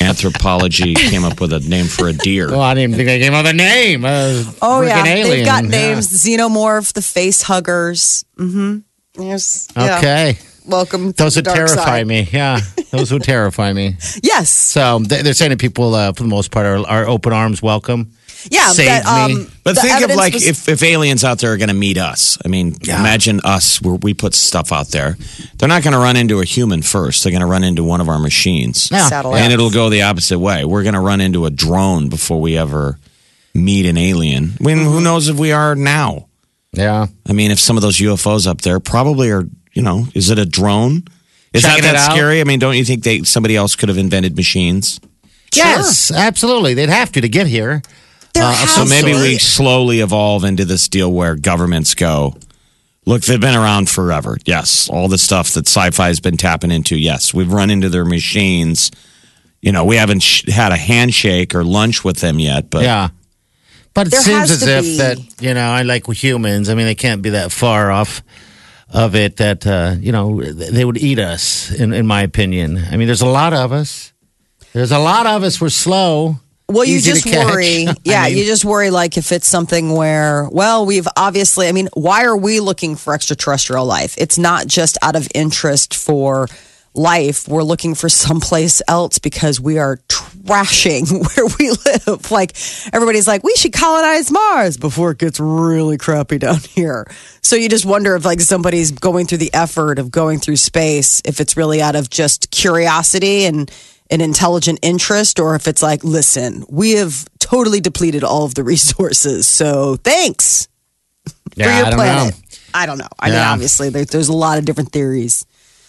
anthropology 0.00 0.94
came 1.10 1.22
up 1.24 1.40
with 1.40 1.52
a 1.52 1.60
name 1.60 1.86
for 1.86 2.08
a 2.08 2.12
deer. 2.14 2.50
Well, 2.50 2.60
I 2.62 2.74
didn't 2.74 2.94
think 2.96 3.06
they 3.08 3.18
came 3.20 3.34
up 3.34 3.44
with 3.44 3.52
a 3.52 3.56
name. 3.56 4.04
Uh, 4.04 4.42
oh 4.62 4.80
yeah 4.82 5.02
freaking 5.04 5.24
they've 5.24 5.44
got 5.44 5.64
alien. 5.64 5.72
Yeah. 5.72 5.94
names 5.94 6.08
xenomorph 6.08 6.92
the 6.94 7.02
face 7.02 7.42
huggers 7.42 8.24
mm-hmm 8.36 8.78
There's, 9.14 9.68
yeah. 9.76 9.98
Okay. 9.98 10.38
welcome 10.66 11.12
to 11.12 11.22
Those 11.24 11.34
the 11.34 11.38
would 11.40 11.44
dark 11.44 11.56
terrify 11.56 11.84
side. 11.84 12.06
me. 12.06 12.28
Yeah. 12.32 12.60
Those 12.90 13.12
would 13.12 13.22
terrify 13.24 13.72
me. 13.74 13.96
yes 14.22 14.48
So 14.48 15.00
they- 15.00 15.22
they're 15.22 15.34
saying 15.34 15.50
that 15.50 15.58
people, 15.60 15.94
uh, 15.94 16.12
for 16.14 16.22
the 16.22 16.28
most 16.30 16.50
part, 16.50 16.64
are, 16.66 16.86
are 16.88 17.06
open 17.06 17.32
arms 17.34 17.60
welcome. 17.62 18.12
Yeah, 18.50 18.68
Saved 18.68 18.88
that, 18.88 19.06
um, 19.06 19.34
me. 19.34 19.46
But 19.64 19.76
think 19.78 20.02
of 20.08 20.14
like 20.16 20.34
was- 20.34 20.46
if, 20.46 20.68
if 20.68 20.82
aliens 20.82 21.24
out 21.24 21.38
there 21.40 21.52
are 21.52 21.56
going 21.56 21.68
to 21.68 21.74
meet 21.74 21.98
us. 21.98 22.38
I 22.44 22.48
mean, 22.48 22.76
imagine 22.84 23.40
us 23.44 23.82
where 23.82 23.94
we 23.96 24.14
put 24.14 24.32
stuff 24.34 24.72
out 24.72 24.88
there. 24.88 25.16
They're 25.58 25.68
not 25.68 25.82
going 25.82 25.92
to 25.92 25.98
run 25.98 26.16
into 26.16 26.40
a 26.40 26.44
human 26.44 26.82
first. 26.82 27.22
They're 27.24 27.32
going 27.32 27.40
to 27.40 27.46
run 27.48 27.64
into 27.64 27.82
one 27.82 28.00
of 28.00 28.08
our 28.08 28.18
machines. 28.18 28.90
Yeah. 28.92 29.08
Satellite. 29.08 29.40
And 29.42 29.52
it'll 29.52 29.70
go 29.70 29.90
the 29.90 30.02
opposite 30.02 30.38
way. 30.38 30.64
We're 30.64 30.84
going 30.84 30.94
to 30.94 31.00
run 31.00 31.20
into 31.20 31.46
a 31.46 31.50
drone 31.50 32.08
before 32.08 32.40
we 32.40 32.56
ever 32.56 32.98
meet 33.54 33.86
an 33.86 33.96
alien. 33.96 34.52
I 34.60 34.64
mean, 34.64 34.78
Mm-hmm. 34.78 34.88
who 34.90 35.00
knows 35.00 35.28
if 35.28 35.36
we 35.36 35.50
are 35.52 35.74
now? 35.74 36.28
Yeah. 36.72 37.06
I 37.28 37.32
mean, 37.32 37.50
if 37.50 37.58
some 37.58 37.76
of 37.76 37.82
those 37.82 37.96
UFOs 37.98 38.46
up 38.46 38.60
there 38.60 38.78
probably 38.78 39.30
are, 39.30 39.44
you 39.72 39.82
know, 39.82 40.06
is 40.14 40.30
it 40.30 40.38
a 40.38 40.46
drone? 40.46 41.02
Is 41.52 41.62
Checking 41.62 41.82
that 41.82 41.92
that 41.94 42.12
scary? 42.12 42.40
I 42.40 42.44
mean, 42.44 42.58
don't 42.60 42.76
you 42.76 42.84
think 42.84 43.02
they 43.02 43.22
somebody 43.22 43.56
else 43.56 43.74
could 43.74 43.88
have 43.88 43.98
invented 43.98 44.36
machines? 44.36 45.00
Yes, 45.54 46.10
absolutely. 46.12 46.74
They'd 46.74 46.90
have 46.90 47.10
to 47.12 47.20
to 47.22 47.28
get 47.28 47.46
here. 47.46 47.82
There 48.34 48.44
uh, 48.44 48.52
has 48.52 48.74
So 48.74 48.84
maybe 48.84 49.12
be. 49.12 49.20
we 49.20 49.38
slowly 49.38 50.00
evolve 50.00 50.44
into 50.44 50.64
this 50.64 50.88
deal 50.88 51.12
where 51.12 51.34
governments 51.34 51.94
go, 51.94 52.36
look, 53.06 53.22
they've 53.22 53.40
been 53.40 53.56
around 53.56 53.88
forever. 53.88 54.36
Yes. 54.44 54.88
All 54.88 55.08
the 55.08 55.18
stuff 55.18 55.50
that 55.52 55.66
sci 55.66 55.90
fi 55.90 56.08
has 56.08 56.20
been 56.20 56.36
tapping 56.36 56.70
into. 56.70 56.96
Yes. 56.96 57.32
We've 57.34 57.50
run 57.52 57.70
into 57.70 57.88
their 57.88 58.04
machines. 58.04 58.90
You 59.62 59.72
know, 59.72 59.84
we 59.84 59.96
haven't 59.96 60.20
sh- 60.22 60.48
had 60.48 60.72
a 60.72 60.76
handshake 60.76 61.54
or 61.54 61.64
lunch 61.64 62.04
with 62.04 62.18
them 62.20 62.38
yet, 62.38 62.70
but 62.70 62.82
Yeah. 62.82 63.08
But 63.94 64.06
it 64.08 64.10
There 64.10 64.20
seems 64.22 64.50
as 64.52 64.62
if 64.62 64.84
be- 64.84 64.96
that, 64.98 65.18
you 65.42 65.54
know, 65.54 65.70
I 65.70 65.82
like 65.82 66.06
humans. 66.06 66.68
I 66.68 66.74
mean, 66.74 66.86
they 66.86 66.94
can't 66.94 67.20
be 67.22 67.30
that 67.30 67.50
far 67.50 67.90
off 67.90 68.22
of 68.90 69.16
it 69.16 69.38
that, 69.38 69.66
uh, 69.66 69.96
you 69.98 70.12
know, 70.12 70.40
they 70.40 70.84
would 70.84 70.98
eat 70.98 71.18
us, 71.18 71.72
in, 71.72 71.92
in 71.92 72.06
my 72.06 72.22
opinion. 72.22 72.78
I 72.92 72.96
mean, 72.96 73.06
there's 73.08 73.22
a 73.22 73.26
lot 73.26 73.52
of 73.52 73.72
us. 73.72 74.12
There's 74.72 74.92
a 74.92 74.98
lot 75.00 75.26
of 75.26 75.42
us. 75.42 75.60
We're 75.60 75.70
slow. 75.70 76.36
Well, 76.70 76.84
you 76.84 76.96
easy 76.96 77.12
just 77.12 77.26
worry. 77.26 77.86
I 77.88 77.94
Yeah, 78.04 78.24
mean- 78.24 78.36
you 78.38 78.44
just 78.44 78.64
worry 78.64 78.90
like 78.90 79.16
if 79.16 79.32
it's 79.32 79.46
something 79.48 79.94
where, 79.94 80.48
well, 80.50 80.84
we've 80.84 81.08
obviously, 81.16 81.66
I 81.68 81.72
mean, 81.72 81.88
why 81.94 82.24
are 82.24 82.36
we 82.36 82.60
looking 82.60 82.94
for 82.94 83.14
extraterrestrial 83.14 83.86
life? 83.86 84.14
It's 84.18 84.36
not 84.36 84.66
just 84.66 84.98
out 85.02 85.16
of 85.16 85.26
interest 85.34 85.94
for 85.94 86.46
life. 86.94 87.48
We're 87.48 87.62
looking 87.62 87.94
for 87.94 88.08
someplace 88.10 88.82
else 88.86 89.18
because 89.18 89.58
we 89.60 89.78
are 89.78 89.98
trashing 90.08 91.08
where 91.36 91.46
we 91.58 91.70
live. 91.86 92.30
Like 92.30 92.52
everybody's 92.92 93.26
like, 93.26 93.42
we 93.44 93.54
should 93.56 93.72
colonize 93.72 94.30
Mars 94.30 94.76
before 94.76 95.12
it 95.12 95.18
gets 95.18 95.40
really 95.40 95.96
crappy 95.96 96.36
down 96.38 96.58
here. 96.74 97.06
So 97.40 97.56
you 97.56 97.70
just 97.70 97.86
wonder 97.86 98.14
if 98.14 98.26
like 98.26 98.40
somebody's 98.42 98.90
going 98.90 99.26
through 99.26 99.38
the 99.38 99.54
effort 99.54 99.98
of 99.98 100.10
going 100.10 100.38
through 100.38 100.56
space, 100.56 101.22
if 101.24 101.40
it's 101.40 101.56
really 101.56 101.80
out 101.80 101.96
of 101.96 102.10
just 102.10 102.50
curiosity 102.50 103.46
and 103.46 103.70
an 104.10 104.20
intelligent 104.20 104.78
interest 104.82 105.38
or 105.38 105.54
if 105.54 105.68
it's 105.68 105.82
like, 105.82 106.02
listen, 106.04 106.64
we 106.68 106.92
have 106.92 107.26
totally 107.38 107.80
depleted 107.80 108.24
all 108.24 108.44
of 108.44 108.54
the 108.54 108.64
resources. 108.64 109.46
So 109.46 109.96
thanks 109.96 110.68
for 111.54 111.62
your 111.62 111.70
I 111.70 111.82
don't 111.82 111.94
planet. 111.94 112.34
know. 112.34 112.40
I 112.74 112.86
don't 112.86 112.98
know. 112.98 113.08
I 113.18 113.30
mean, 113.30 113.38
obviously, 113.38 113.90
there, 113.90 114.04
there's 114.04 114.28
a 114.28 114.32
lot 114.34 114.58
of 114.58 114.64
different 114.64 114.92
theories, 114.92 115.46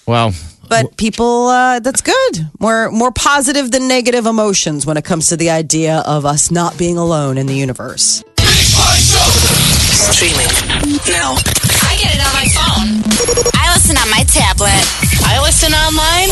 Well, 0.07 0.33
but 0.69 0.95
people, 0.97 1.47
uh, 1.47 1.79
that's 1.79 2.01
good. 2.01 2.49
More 2.59 2.89
more 2.89 3.11
positive 3.11 3.69
than 3.71 3.87
negative 3.87 4.25
emotions 4.25 4.85
when 4.85 4.95
it 4.97 5.03
comes 5.03 5.27
to 5.27 5.37
the 5.37 5.49
idea 5.49 5.97
of 6.05 6.25
us 6.25 6.51
not 6.51 6.77
being 6.77 6.97
alone 6.97 7.37
in 7.37 7.47
the 7.47 7.55
universe. 7.55 8.23
Streaming 9.91 10.47
now. 11.07 11.35
I 11.83 11.95
get 11.99 12.15
it 12.15 12.21
on 12.23 12.33
my 12.33 12.47
phone. 12.55 13.03
I 13.53 13.73
listen 13.73 13.97
on 13.97 14.09
my 14.09 14.23
tablet 14.23 15.09
I 15.25 15.39
listen 15.41 15.73
online. 15.73 16.29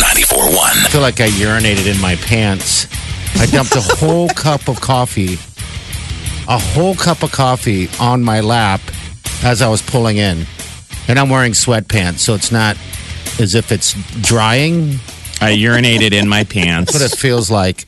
94.1. 0.00 0.86
I 0.86 0.88
feel 0.88 1.00
like 1.02 1.20
I 1.20 1.28
urinated 1.28 1.86
in 1.92 2.00
my 2.00 2.16
pants. 2.16 2.86
I 3.38 3.46
dumped 3.46 3.76
a 3.76 3.80
whole 3.80 4.28
cup 4.34 4.68
of 4.68 4.80
coffee, 4.80 5.34
a 6.48 6.58
whole 6.58 6.94
cup 6.94 7.22
of 7.22 7.30
coffee 7.32 7.88
on 8.00 8.22
my 8.22 8.40
lap 8.40 8.80
as 9.44 9.62
I 9.62 9.68
was 9.68 9.82
pulling 9.82 10.16
in. 10.16 10.46
And 11.08 11.18
I'm 11.18 11.28
wearing 11.28 11.52
sweatpants, 11.52 12.18
so 12.20 12.34
it's 12.34 12.50
not 12.52 12.76
as 13.38 13.54
if 13.54 13.72
it's 13.72 13.92
drying. 14.22 14.94
I 15.40 15.54
urinated 15.56 16.12
in 16.12 16.28
my 16.28 16.44
pants. 16.44 16.92
That's 16.98 17.02
what 17.04 17.12
it 17.12 17.18
feels 17.18 17.50
like. 17.50 17.86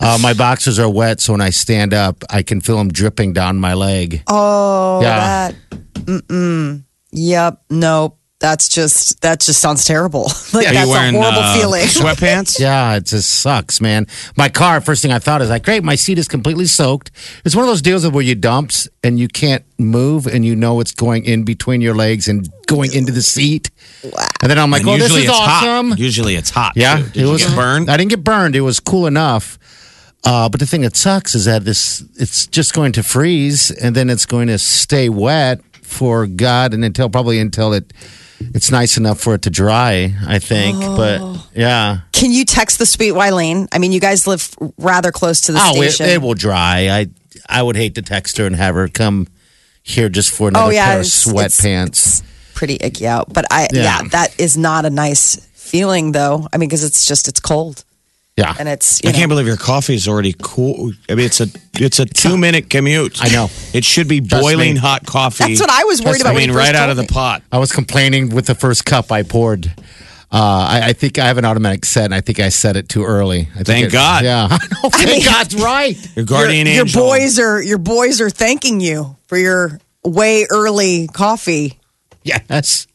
Uh, 0.00 0.16
my 0.22 0.32
boxers 0.34 0.78
are 0.78 0.88
wet, 0.88 1.20
so 1.20 1.32
when 1.32 1.40
I 1.40 1.50
stand 1.50 1.92
up, 1.92 2.22
I 2.30 2.42
can 2.42 2.60
feel 2.60 2.76
them 2.78 2.88
dripping 2.88 3.32
down 3.32 3.58
my 3.58 3.74
leg. 3.74 4.22
Oh, 4.28 5.00
Yeah. 5.02 5.50
that. 5.50 5.54
Mm-mm. 5.94 6.84
Yep. 7.10 7.62
Nope. 7.70 8.17
That's 8.40 8.68
just 8.68 9.20
that 9.22 9.40
just 9.40 9.60
sounds 9.60 9.84
terrible. 9.84 10.22
like 10.52 10.68
Are 10.68 10.72
that's 10.72 10.86
you 10.86 10.92
wearing 10.92 11.16
a 11.16 11.18
horrible 11.18 11.40
uh, 11.40 11.58
feeling. 11.58 11.82
sweatpants? 11.86 12.60
Yeah, 12.60 12.94
it 12.94 13.06
just 13.06 13.28
sucks, 13.30 13.80
man. 13.80 14.06
My 14.36 14.48
car, 14.48 14.80
first 14.80 15.02
thing 15.02 15.10
I 15.10 15.18
thought 15.18 15.42
is 15.42 15.50
like, 15.50 15.64
great, 15.64 15.82
my 15.82 15.96
seat 15.96 16.18
is 16.18 16.28
completely 16.28 16.66
soaked. 16.66 17.10
It's 17.44 17.56
one 17.56 17.64
of 17.64 17.68
those 17.68 17.82
deals 17.82 18.04
of 18.04 18.14
where 18.14 18.22
you 18.22 18.36
dumps 18.36 18.88
and 19.02 19.18
you 19.18 19.26
can't 19.26 19.64
move 19.76 20.28
and 20.28 20.44
you 20.44 20.54
know 20.54 20.78
it's 20.78 20.92
going 20.92 21.24
in 21.24 21.42
between 21.42 21.80
your 21.80 21.96
legs 21.96 22.28
and 22.28 22.48
going 22.66 22.92
into 22.94 23.10
the 23.10 23.22
seat. 23.22 23.70
Wow. 24.04 24.24
And 24.40 24.50
then 24.50 24.58
I'm 24.60 24.70
like, 24.70 24.82
And 24.82 24.90
oh, 24.90 24.98
this 24.98 25.10
is 25.10 25.24
it's 25.24 25.30
awesome. 25.30 25.90
hot. 25.90 25.98
Usually 25.98 26.36
it's 26.36 26.50
hot. 26.50 26.74
Yeah, 26.76 26.98
it 27.14 27.26
was 27.26 27.42
you 27.42 27.48
get 27.48 27.56
burned. 27.56 27.90
I 27.90 27.96
didn't 27.96 28.10
get 28.10 28.22
burned. 28.22 28.54
It 28.54 28.60
was 28.60 28.78
cool 28.78 29.06
enough. 29.08 29.58
Uh, 30.24 30.48
but 30.48 30.60
the 30.60 30.66
thing 30.66 30.82
that 30.82 30.94
sucks 30.94 31.34
is 31.34 31.46
that 31.46 31.64
this 31.64 32.04
it's 32.16 32.46
just 32.46 32.72
going 32.72 32.92
to 32.92 33.02
freeze 33.02 33.72
and 33.72 33.96
then 33.96 34.08
it's 34.10 34.26
going 34.26 34.46
to 34.46 34.58
stay 34.58 35.08
wet 35.08 35.60
for 35.82 36.26
God 36.26 36.72
and 36.72 36.84
until 36.84 37.08
probably 37.08 37.40
until 37.40 37.72
it 37.72 37.92
it's 38.40 38.70
nice 38.70 38.96
enough 38.96 39.20
for 39.20 39.34
it 39.34 39.42
to 39.42 39.50
dry. 39.50 40.14
I 40.26 40.38
think, 40.38 40.78
but 40.80 41.20
oh. 41.20 41.46
yeah. 41.54 42.00
Can 42.12 42.32
you 42.32 42.44
text 42.44 42.78
the 42.78 42.86
sweet 42.86 43.12
Wileen? 43.12 43.68
I 43.72 43.78
mean, 43.78 43.92
you 43.92 44.00
guys 44.00 44.26
live 44.26 44.54
rather 44.78 45.12
close 45.12 45.42
to 45.42 45.52
the 45.52 45.60
Oh, 45.62 45.82
it, 45.82 45.90
station. 45.92 46.06
it 46.06 46.22
will 46.22 46.34
dry. 46.34 46.88
I 46.88 47.06
I 47.48 47.62
would 47.62 47.76
hate 47.76 47.94
to 47.96 48.02
text 48.02 48.36
her 48.38 48.46
and 48.46 48.54
have 48.56 48.74
her 48.74 48.88
come 48.88 49.26
here 49.82 50.08
just 50.08 50.30
for 50.34 50.48
another 50.48 50.66
oh 50.66 50.70
yeah, 50.70 50.86
pair 50.86 51.00
of 51.00 51.06
sweatpants. 51.06 51.88
It's, 51.88 52.20
it's 52.20 52.52
pretty 52.54 52.78
icky 52.80 53.06
out. 53.06 53.32
But 53.32 53.46
I 53.50 53.68
yeah. 53.72 53.82
Yeah. 54.02 54.08
that 54.10 54.38
is 54.38 54.56
not 54.56 54.84
a 54.84 54.90
nice 54.90 55.36
feeling 55.54 56.12
though. 56.12 56.46
I 56.52 56.58
mean, 56.58 56.68
because 56.68 56.84
it's 56.84 57.06
just 57.06 57.28
it's 57.28 57.40
cold 57.40 57.84
yeah, 58.38 58.54
and 58.58 58.68
it's 58.68 59.02
you 59.02 59.10
I 59.10 59.12
can't 59.12 59.28
believe 59.28 59.46
your 59.46 59.56
coffee 59.56 59.94
is 59.96 60.06
already 60.06 60.34
cool. 60.40 60.92
I 61.10 61.16
mean, 61.16 61.26
it's 61.26 61.40
a 61.40 61.48
it's 61.74 61.98
a 61.98 62.06
two 62.06 62.36
minute 62.38 62.70
commute. 62.70 63.18
I 63.20 63.28
know. 63.30 63.48
It 63.74 63.84
should 63.84 64.06
be 64.08 64.20
Trust 64.20 64.42
boiling 64.42 64.74
me. 64.74 64.78
hot 64.80 65.04
coffee. 65.04 65.44
That's 65.44 65.60
what 65.60 65.70
I 65.70 65.84
was 65.84 66.00
worried 66.00 66.20
Trust 66.20 66.20
about. 66.22 66.36
I 66.36 66.38
mean, 66.38 66.52
right 66.52 66.74
out 66.74 66.86
told 66.86 66.98
of 66.98 67.06
the 67.08 67.12
pot. 67.12 67.42
I 67.50 67.58
was 67.58 67.72
complaining 67.72 68.30
with 68.30 68.46
the 68.46 68.54
first 68.54 68.84
cup 68.84 69.10
I 69.10 69.24
poured. 69.24 69.66
Uh, 70.30 70.68
I, 70.70 70.80
I 70.88 70.92
think 70.92 71.18
I 71.18 71.26
have 71.26 71.38
an 71.38 71.44
automatic 71.46 71.84
set, 71.86 72.04
and 72.04 72.14
I 72.14 72.20
think 72.20 72.38
I 72.38 72.50
set 72.50 72.76
it 72.76 72.88
too 72.88 73.02
early. 73.02 73.48
I 73.52 73.64
think 73.64 73.66
Thank 73.66 73.84
it- 73.86 73.92
God. 73.92 74.24
Yeah, 74.24 74.46
I 74.50 74.58
know. 74.82 74.90
Thank 74.90 75.06
mean- 75.08 75.24
God's 75.24 75.54
right. 75.56 76.16
Your 76.16 76.24
guardian 76.26 76.66
your, 76.66 76.76
your 76.76 76.86
boys 76.86 77.38
are 77.38 77.60
your 77.62 77.78
boys 77.78 78.20
are 78.20 78.30
thanking 78.30 78.80
you 78.80 79.16
for 79.26 79.36
your 79.38 79.80
way 80.04 80.46
early 80.50 81.08
coffee. 81.08 81.78
Yes. 82.22 82.86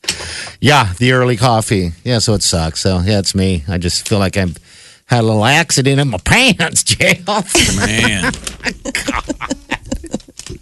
Yeah, 0.62 0.94
the 1.00 1.14
early 1.14 1.36
coffee. 1.38 1.94
Yeah, 2.04 2.20
so 2.20 2.34
it 2.36 2.44
sucks. 2.44 2.82
So 2.82 3.00
yeah, 3.00 3.18
it's 3.20 3.34
me. 3.34 3.64
I 3.68 3.80
just 3.80 4.08
feel 4.08 4.20
like 4.20 4.38
I've 4.38 4.58
had 5.06 5.20
a 5.20 5.28
little 5.28 5.46
accident 5.46 6.00
in 6.00 6.10
my 6.10 6.18
pants, 6.24 6.84
Jeff. 6.84 7.26
Man. 7.78 8.32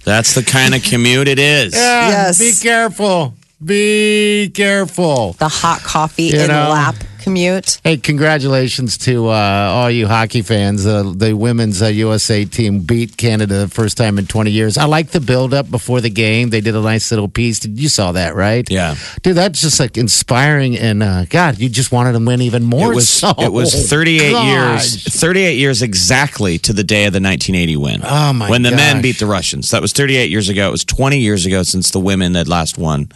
That's 0.03 0.33
the 0.35 0.43
kind 0.43 0.73
of 0.75 0.83
commute 0.83 1.27
it 1.27 1.39
is. 1.39 1.73
Yeah, 1.73 2.09
Yes. 2.09 2.39
Be 2.39 2.51
careful. 2.61 3.33
Be 3.63 4.49
careful. 4.53 5.33
The 5.33 5.47
hot 5.47 5.81
coffee 5.81 6.23
You 6.23 6.41
in 6.41 6.47
know. 6.47 6.69
lap 6.69 6.95
commute. 7.31 7.79
Hey, 7.85 7.95
congratulations 7.95 8.97
to 8.99 9.29
uh, 9.29 9.31
all 9.31 9.89
you 9.89 10.05
hockey 10.05 10.41
fans. 10.41 10.85
Uh, 10.85 11.13
the 11.15 11.33
women's 11.33 11.81
uh, 11.81 11.87
USA 11.87 12.43
team 12.43 12.79
beat 12.81 13.15
Canada 13.15 13.59
the 13.59 13.67
first 13.69 13.95
time 13.95 14.19
in 14.19 14.27
20 14.27 14.51
years. 14.51 14.77
I 14.77 14.83
like 14.83 15.11
the 15.11 15.21
build 15.21 15.53
up 15.53 15.71
before 15.71 16.01
the 16.01 16.09
game. 16.09 16.49
They 16.49 16.59
did 16.59 16.75
a 16.75 16.81
nice 16.81 17.09
little 17.09 17.29
piece. 17.29 17.61
Did 17.61 17.79
You 17.79 17.87
saw 17.87 18.11
that, 18.11 18.35
right? 18.35 18.69
Yeah. 18.69 18.95
Dude, 19.23 19.37
that's 19.37 19.61
just 19.61 19.79
like 19.79 19.97
inspiring. 19.97 20.77
And 20.77 21.01
uh, 21.01 21.23
God, 21.25 21.57
you 21.57 21.69
just 21.69 21.93
wanted 21.93 22.11
them 22.13 22.25
to 22.25 22.27
win 22.27 22.41
even 22.41 22.63
more. 22.63 22.91
It 22.91 22.95
was 22.95 23.07
so. 23.21 23.33
it 23.37 23.53
was 23.53 23.89
38 23.89 24.31
Gosh. 24.31 24.91
years 24.91 25.03
38 25.15 25.57
years 25.57 25.81
exactly 25.81 26.57
to 26.59 26.73
the 26.73 26.83
day 26.83 27.05
of 27.05 27.13
the 27.13 27.21
1980 27.21 27.77
win. 27.77 28.01
Oh, 28.03 28.33
my 28.33 28.49
When 28.49 28.61
the 28.63 28.71
men 28.71 29.01
beat 29.01 29.19
the 29.19 29.25
Russians. 29.25 29.69
That 29.71 29.81
was 29.81 29.93
38 29.93 30.29
years 30.29 30.49
ago. 30.49 30.67
It 30.67 30.71
was 30.71 30.83
20 30.83 31.17
years 31.17 31.45
ago 31.45 31.63
since 31.63 31.91
the 31.91 31.99
women 31.99 32.35
had 32.35 32.49
last 32.49 32.77
won 32.77 33.09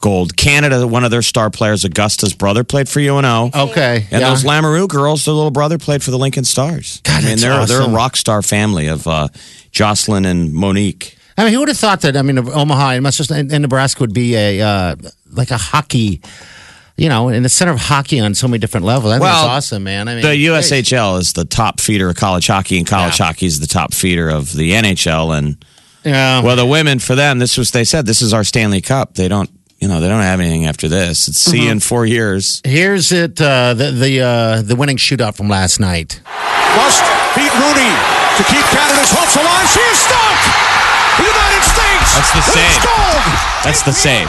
gold. 0.00 0.36
Canada, 0.36 0.86
one 0.86 1.04
of 1.04 1.10
their 1.10 1.22
star 1.22 1.50
players, 1.50 1.84
Augusta's 1.84 2.34
brother, 2.34 2.64
played 2.64 2.88
for 2.88 3.00
UNO. 3.00 3.50
Okay. 3.54 4.06
And 4.10 4.20
yeah. 4.20 4.30
those 4.30 4.44
Lamoureux 4.44 4.88
girls, 4.88 5.24
their 5.24 5.34
little 5.34 5.50
brother 5.50 5.78
played 5.78 6.02
for 6.02 6.10
the 6.10 6.18
Lincoln 6.18 6.44
Stars. 6.44 7.00
God, 7.04 7.22
I 7.22 7.26
mean, 7.26 7.38
they're 7.38 7.64
they're 7.66 7.82
a 7.82 7.88
rock 7.90 8.16
star 8.16 8.42
family 8.42 8.86
of 8.88 9.06
uh, 9.06 9.28
Jocelyn 9.70 10.24
and 10.24 10.52
Monique. 10.52 11.16
I 11.38 11.44
mean, 11.44 11.52
who 11.52 11.60
would 11.60 11.68
have 11.68 11.78
thought 11.78 12.00
that? 12.02 12.16
I 12.16 12.22
mean, 12.22 12.38
Omaha 12.38 12.90
and, 12.90 13.02
Massachusetts- 13.02 13.52
and 13.52 13.62
Nebraska 13.62 14.02
would 14.02 14.12
be 14.12 14.34
a 14.36 14.60
uh, 14.60 14.96
like 15.32 15.50
a 15.50 15.56
hockey, 15.56 16.20
you 16.96 17.08
know, 17.08 17.28
in 17.28 17.42
the 17.42 17.48
center 17.48 17.72
of 17.72 17.78
hockey 17.78 18.20
on 18.20 18.34
so 18.34 18.48
many 18.48 18.58
different 18.58 18.84
levels. 18.84 19.12
I 19.12 19.14
think 19.16 19.22
Well, 19.22 19.44
it's 19.44 19.66
awesome, 19.66 19.84
man. 19.84 20.08
I 20.08 20.14
mean, 20.16 20.22
The 20.22 20.46
USHL 20.46 21.18
is 21.18 21.32
the 21.32 21.44
top 21.44 21.80
feeder 21.80 22.10
of 22.10 22.16
college 22.16 22.46
hockey, 22.46 22.76
and 22.78 22.86
college 22.86 23.18
Yeah. 23.20 23.26
hockey 23.26 23.46
is 23.46 23.60
the 23.60 23.66
top 23.66 23.94
feeder 23.94 24.28
of 24.28 24.52
the 24.52 24.72
NHL. 24.72 25.36
And 25.36 25.64
yeah. 26.04 26.42
well, 26.42 26.56
the 26.56 26.66
women 26.66 26.98
for 26.98 27.14
them, 27.14 27.38
this 27.38 27.56
was 27.56 27.70
they 27.70 27.84
said 27.84 28.06
this 28.06 28.22
is 28.22 28.34
our 28.34 28.44
Stanley 28.44 28.80
Cup. 28.80 29.14
They 29.14 29.28
don't, 29.28 29.48
you 29.80 29.88
know, 29.88 30.00
they 30.00 30.08
don't 30.08 30.20
have 30.20 30.40
anything 30.40 30.66
after 30.66 30.88
this. 30.88 31.26
It's 31.26 31.40
see 31.40 31.64
you 31.64 31.70
in 31.70 31.80
four 31.80 32.04
years. 32.04 32.60
Here's 32.64 33.12
it. 33.12 33.40
Uh, 33.40 33.72
the 33.72 33.90
the 33.90 34.20
uh, 34.20 34.62
the 34.62 34.76
winning 34.76 34.98
shootout 34.98 35.36
from 35.36 35.48
last 35.48 35.80
night. 35.80 36.20
Must 36.76 37.02
beat 37.34 37.52
Rooney 37.56 37.94
to 38.36 38.42
keep 38.44 38.64
Canada's 38.68 39.10
hopes 39.10 39.34
alive. 39.40 39.66
She 39.72 39.80
is 39.80 39.98
stuck. 39.98 40.38
The 41.16 41.26
United 41.26 41.64
States. 41.64 42.08
That's 42.12 42.32
the 42.32 42.44
wins 42.44 42.76
save. 42.76 43.40
That's 43.64 43.82
the 43.82 43.92
save. 43.92 44.28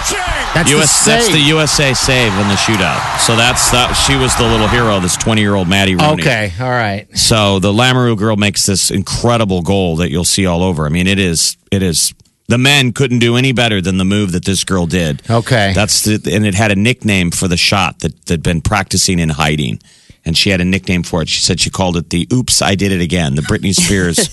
That's 0.53 0.72
US, 0.72 1.05
the 1.05 1.12
that's 1.12 1.31
the 1.31 1.39
USA 1.39 1.93
save 1.93 2.34
in 2.34 2.48
the 2.48 2.55
shootout. 2.55 3.20
So 3.20 3.36
that's 3.36 3.72
that. 3.72 3.93
She 3.93 4.15
was 4.15 4.36
the 4.36 4.43
little 4.43 4.67
hero. 4.67 5.00
This 5.00 5.17
twenty-year-old 5.17 5.67
Maddie 5.67 5.96
Rooney. 5.96 6.22
Okay, 6.22 6.51
all 6.60 6.70
right. 6.70 7.08
So 7.17 7.60
the 7.60 7.72
Lamoureux 7.72 8.17
girl 8.17 8.38
makes 8.38 8.65
this 8.65 8.89
incredible 8.89 9.62
goal 9.62 9.98
that 9.98 10.12
you'll 10.12 10.25
see 10.25 10.46
all 10.46 10.63
over. 10.63 10.86
I 10.86 10.89
mean, 10.89 11.08
it 11.08 11.20
is 11.20 11.58
it 11.72 11.84
is 11.84 12.13
the 12.48 12.57
men 12.57 12.91
couldn't 12.91 13.19
do 13.19 13.38
any 13.38 13.51
better 13.53 13.81
than 13.81 13.98
the 13.98 14.05
move 14.05 14.31
that 14.33 14.45
this 14.45 14.63
girl 14.63 14.86
did. 14.86 15.21
Okay. 15.29 15.71
That's 15.74 16.01
the 16.03 16.21
and 16.33 16.45
it 16.45 16.53
had 16.55 16.71
a 16.71 16.75
nickname 16.75 17.31
for 17.31 17.48
the 17.48 17.57
shot 17.57 18.00
that 18.00 18.25
that 18.25 18.33
had 18.33 18.43
been 18.43 18.62
practicing 18.62 19.19
in 19.19 19.29
hiding. 19.29 19.79
and 20.25 20.38
she 20.38 20.51
had 20.51 20.62
a 20.62 20.65
nickname 20.65 21.01
for 21.03 21.21
it. 21.24 21.29
She 21.29 21.41
said 21.41 21.60
she 21.60 21.69
called 21.69 21.98
it 21.98 22.10
the 22.10 22.27
"Oops, 22.31 22.62
I 22.62 22.75
Did 22.75 22.91
It 22.91 23.01
Again," 23.01 23.36
the 23.36 23.41
Britney 23.41 23.74
Spears. 23.74 24.29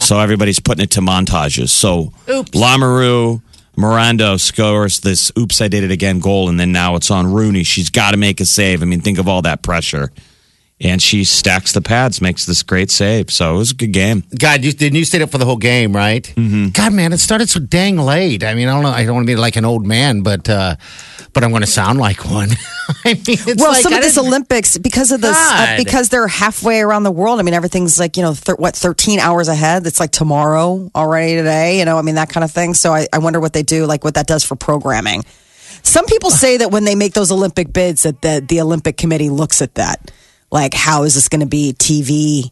so 0.04 0.18
everybody's 0.20 0.60
putting 0.60 0.84
it 0.84 0.90
to 0.92 1.00
montages. 1.00 1.70
So 1.70 2.12
oops. 2.28 2.50
Lamoureux. 2.50 3.40
Miranda 3.76 4.36
scores 4.40 5.00
this 5.00 5.30
"Oops, 5.38 5.60
I 5.60 5.68
did 5.68 5.84
it 5.84 5.92
again" 5.92 6.18
goal, 6.18 6.48
and 6.48 6.58
then 6.58 6.72
now 6.72 6.96
it's 6.96 7.10
on 7.12 7.32
Rooney. 7.32 7.62
She's 7.62 7.90
got 7.90 8.10
to 8.10 8.16
make 8.16 8.40
a 8.40 8.44
save. 8.44 8.82
I 8.82 8.86
mean, 8.86 9.00
think 9.00 9.18
of 9.18 9.28
all 9.28 9.40
that 9.42 9.62
pressure, 9.62 10.10
and 10.80 11.02
she 11.02 11.24
stacks 11.24 11.72
the 11.72 11.80
pads, 11.80 12.20
makes 12.20 12.46
this 12.46 12.62
great 12.62 12.90
save. 12.90 13.32
So 13.32 13.56
it 13.56 13.58
was 13.58 13.70
a 13.72 13.74
good 13.74 13.92
game. 13.92 14.22
God, 14.38 14.64
you, 14.64 14.72
didn't 14.72 14.96
you 14.96 15.04
stayed 15.04 15.22
up 15.22 15.30
for 15.30 15.38
the 15.38 15.44
whole 15.44 15.56
game, 15.56 15.94
right? 15.94 16.22
Mm-hmm. 16.22 16.68
God, 16.68 16.92
man, 16.92 17.12
it 17.12 17.18
started 17.18 17.48
so 17.48 17.58
dang 17.58 17.96
late. 17.96 18.44
I 18.44 18.54
mean, 18.54 18.68
I 18.68 18.74
don't 18.74 18.82
know. 18.84 18.90
I 18.90 19.04
don't 19.04 19.14
want 19.14 19.26
to 19.26 19.32
be 19.32 19.36
like 19.36 19.56
an 19.56 19.64
old 19.64 19.86
man, 19.86 20.22
but 20.22 20.48
uh, 20.48 20.76
but 21.32 21.42
I'm 21.42 21.50
going 21.50 21.62
to 21.62 21.66
sound 21.66 21.98
like 21.98 22.24
one. 22.24 22.50
I 23.04 23.14
mean, 23.14 23.22
it's 23.26 23.60
well, 23.60 23.72
like, 23.72 23.82
some 23.82 23.92
I 23.92 23.96
of 23.96 24.02
this 24.02 24.18
Olympics 24.18 24.78
because 24.78 25.10
of 25.10 25.20
this, 25.20 25.36
uh, 25.36 25.74
because 25.76 26.08
they're 26.08 26.28
halfway 26.28 26.80
around 26.80 27.02
the 27.02 27.10
world. 27.10 27.40
I 27.40 27.42
mean, 27.42 27.54
everything's 27.54 27.98
like 27.98 28.16
you 28.16 28.22
know, 28.22 28.34
thir- 28.34 28.56
what 28.56 28.76
thirteen 28.76 29.18
hours 29.18 29.48
ahead. 29.48 29.86
It's 29.86 30.00
like 30.00 30.12
tomorrow 30.12 30.90
already 30.94 31.34
today. 31.34 31.78
You 31.78 31.84
know, 31.84 31.98
I 31.98 32.02
mean 32.02 32.14
that 32.14 32.30
kind 32.30 32.44
of 32.44 32.52
thing. 32.52 32.74
So 32.74 32.92
I, 32.92 33.06
I 33.12 33.18
wonder 33.18 33.40
what 33.40 33.52
they 33.52 33.62
do, 33.62 33.86
like 33.86 34.04
what 34.04 34.14
that 34.14 34.26
does 34.26 34.44
for 34.44 34.54
programming. 34.54 35.24
Some 35.82 36.06
people 36.06 36.30
say 36.44 36.58
that 36.58 36.70
when 36.70 36.84
they 36.84 36.94
make 36.94 37.14
those 37.14 37.32
Olympic 37.32 37.72
bids, 37.72 38.04
that 38.04 38.22
the 38.22 38.44
the 38.46 38.60
Olympic 38.60 38.96
Committee 38.96 39.30
looks 39.30 39.60
at 39.60 39.74
that, 39.74 40.10
like 40.50 40.74
how 40.74 41.04
is 41.04 41.14
this 41.14 41.28
going 41.28 41.40
to 41.40 41.46
be 41.46 41.72
TV? 41.72 42.50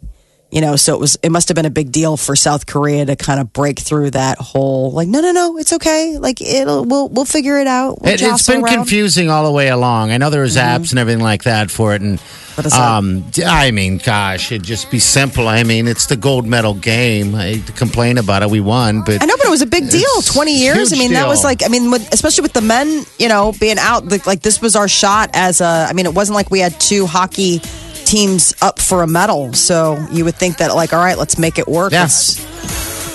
You 0.48 0.60
know, 0.60 0.76
so 0.76 0.94
it 0.94 1.00
was. 1.00 1.18
It 1.24 1.30
must 1.32 1.48
have 1.48 1.56
been 1.56 1.66
a 1.66 1.70
big 1.70 1.90
deal 1.90 2.16
for 2.16 2.36
South 2.36 2.66
Korea 2.66 3.04
to 3.04 3.16
kind 3.16 3.40
of 3.40 3.52
break 3.52 3.80
through 3.80 4.12
that 4.12 4.38
whole 4.38 4.92
like, 4.92 5.08
no, 5.08 5.20
no, 5.20 5.32
no, 5.32 5.58
it's 5.58 5.72
okay. 5.72 6.18
Like 6.18 6.40
it'll, 6.40 6.84
we'll, 6.84 7.08
we'll 7.08 7.24
figure 7.24 7.58
it 7.58 7.66
out. 7.66 8.00
We'll 8.00 8.12
It, 8.12 8.14
it's 8.14 8.22
jostle 8.22 8.54
been 8.54 8.64
around. 8.64 8.74
confusing 8.76 9.28
all 9.28 9.44
the 9.44 9.50
way 9.50 9.68
along. 9.68 10.12
I 10.12 10.18
know 10.18 10.30
there 10.30 10.42
was 10.42 10.56
apps 10.56 10.90
and 10.90 11.00
everything 11.00 11.22
like 11.22 11.42
that 11.42 11.68
for 11.68 11.96
it, 11.96 12.00
and 12.00 12.20
What 12.54 12.64
is 12.64 12.72
that? 12.72 12.80
um, 12.80 13.24
I 13.44 13.72
mean, 13.72 13.98
gosh, 13.98 14.52
it'd 14.52 14.62
just 14.62 14.88
be 14.88 15.00
simple. 15.00 15.48
I 15.48 15.64
mean, 15.64 15.88
it's 15.88 16.06
the 16.06 16.16
gold 16.16 16.46
medal 16.46 16.74
game. 16.74 17.34
I 17.34 17.54
hate 17.54 17.66
to 17.66 17.72
complain 17.72 18.16
about 18.16 18.44
it. 18.44 18.48
We 18.48 18.60
won, 18.60 19.02
but 19.02 19.20
I 19.20 19.26
know, 19.26 19.36
but 19.36 19.46
it 19.48 19.50
was 19.50 19.62
a 19.62 19.66
big 19.66 19.90
deal. 19.90 20.22
Twenty 20.22 20.56
years. 20.56 20.92
I 20.92 20.96
mean, 20.96 21.12
that 21.14 21.26
was 21.26 21.42
like. 21.42 21.64
I 21.64 21.68
mean, 21.68 21.90
with, 21.90 22.08
especially 22.14 22.42
with 22.42 22.52
the 22.52 22.62
men, 22.62 23.04
you 23.18 23.28
know, 23.28 23.52
being 23.58 23.78
out. 23.78 24.06
Like, 24.06 24.26
like 24.28 24.42
this 24.42 24.62
was 24.62 24.76
our 24.76 24.88
shot 24.88 25.30
as 25.34 25.60
a. 25.60 25.86
I 25.90 25.92
mean, 25.92 26.06
it 26.06 26.14
wasn't 26.14 26.36
like 26.36 26.52
we 26.52 26.60
had 26.60 26.78
two 26.80 27.04
hockey 27.04 27.60
teams 28.06 28.54
up 28.62 28.80
for 28.80 29.02
a 29.02 29.06
medal. 29.06 29.52
So 29.52 29.98
you 30.10 30.25
would 30.25 30.36
think 30.36 30.56
that, 30.58 30.75
like, 30.75 30.92
all 30.94 31.00
right, 31.04 31.18
let's 31.18 31.36
make 31.38 31.58
it 31.58 31.66
work. 31.68 31.92
Yeah. 31.92 32.02
Let's- 32.02 32.40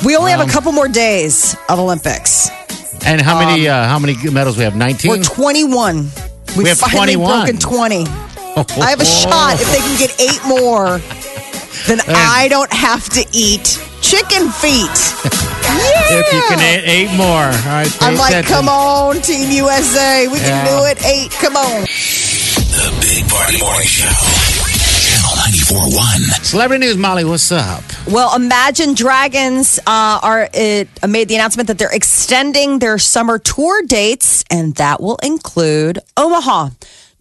we 0.06 0.16
only 0.18 0.32
have 0.32 0.42
a 0.42 0.52
couple 0.52 0.72
more 0.72 0.88
days 0.88 1.56
of 1.70 1.80
Olympics. 1.80 2.50
and 3.06 3.22
how 3.22 3.38
many 3.40 3.68
uh, 3.68 3.86
how 3.88 3.98
many 4.00 4.16
medals 4.32 4.58
we 4.58 4.64
have? 4.64 4.76
Nineteen. 4.76 5.12
um, 5.12 5.18
We're 5.20 5.24
twenty-one. 5.24 6.10
We, 6.58 6.64
We 6.64 6.70
have 6.70 6.78
finally 6.80 7.14
21. 7.16 7.40
broken 7.46 7.58
twenty. 7.60 8.06
I 8.08 8.90
have 8.90 9.00
a 9.00 9.06
shot. 9.06 9.58
If 9.62 9.72
they 9.72 9.78
can 9.80 9.98
get 9.98 10.20
eight 10.20 10.42
more, 10.48 11.00
then 11.88 12.00
I 12.08 12.48
don't 12.50 12.72
have 12.74 13.08
to 13.10 13.26
eat 13.32 13.80
chicken 14.02 14.50
feet. 14.50 14.98
Yeah. 15.24 15.32
If 16.14 16.34
you 16.34 16.42
can 16.50 16.60
add 16.60 16.84
eight 16.84 17.12
more, 17.16 17.46
all 17.46 17.72
right. 17.72 17.88
I'm 18.02 18.16
like, 18.18 18.32
attention. 18.32 18.54
come 18.54 18.68
on, 18.70 19.22
Team 19.22 19.50
USA. 19.52 20.28
We 20.28 20.40
can 20.40 20.66
do 20.66 20.84
it. 20.92 20.98
Eight, 21.06 21.32
come 21.32 21.56
on. 21.56 21.82
The 21.82 22.92
Big 23.00 23.30
Party 23.30 23.58
Morning 23.62 23.88
Show. 23.88 24.41
Channel 25.72 25.90
94.1. 25.90 26.46
Celebrity 26.46 26.86
news, 26.86 26.98
Molly. 26.98 27.24
What's 27.24 27.52
up? 27.52 27.84
Well, 28.08 28.36
Imagine 28.36 28.94
Dragons 28.94 29.80
uh, 29.80 30.20
are 30.22 30.50
it 30.54 30.90
uh, 31.02 31.08
made 31.08 31.30
the 31.30 31.36
announcement 31.36 31.68
that 31.68 31.78
they're 31.78 31.94
extending 31.94 32.80
their 32.80 32.98
summer 32.98 33.40
tour 33.40 33.82
dates, 33.84 34.44
and 34.52 34.76
that 34.76 35.02
will 35.02 35.18
include 35.24 36.00
Omaha. 36.18 36.70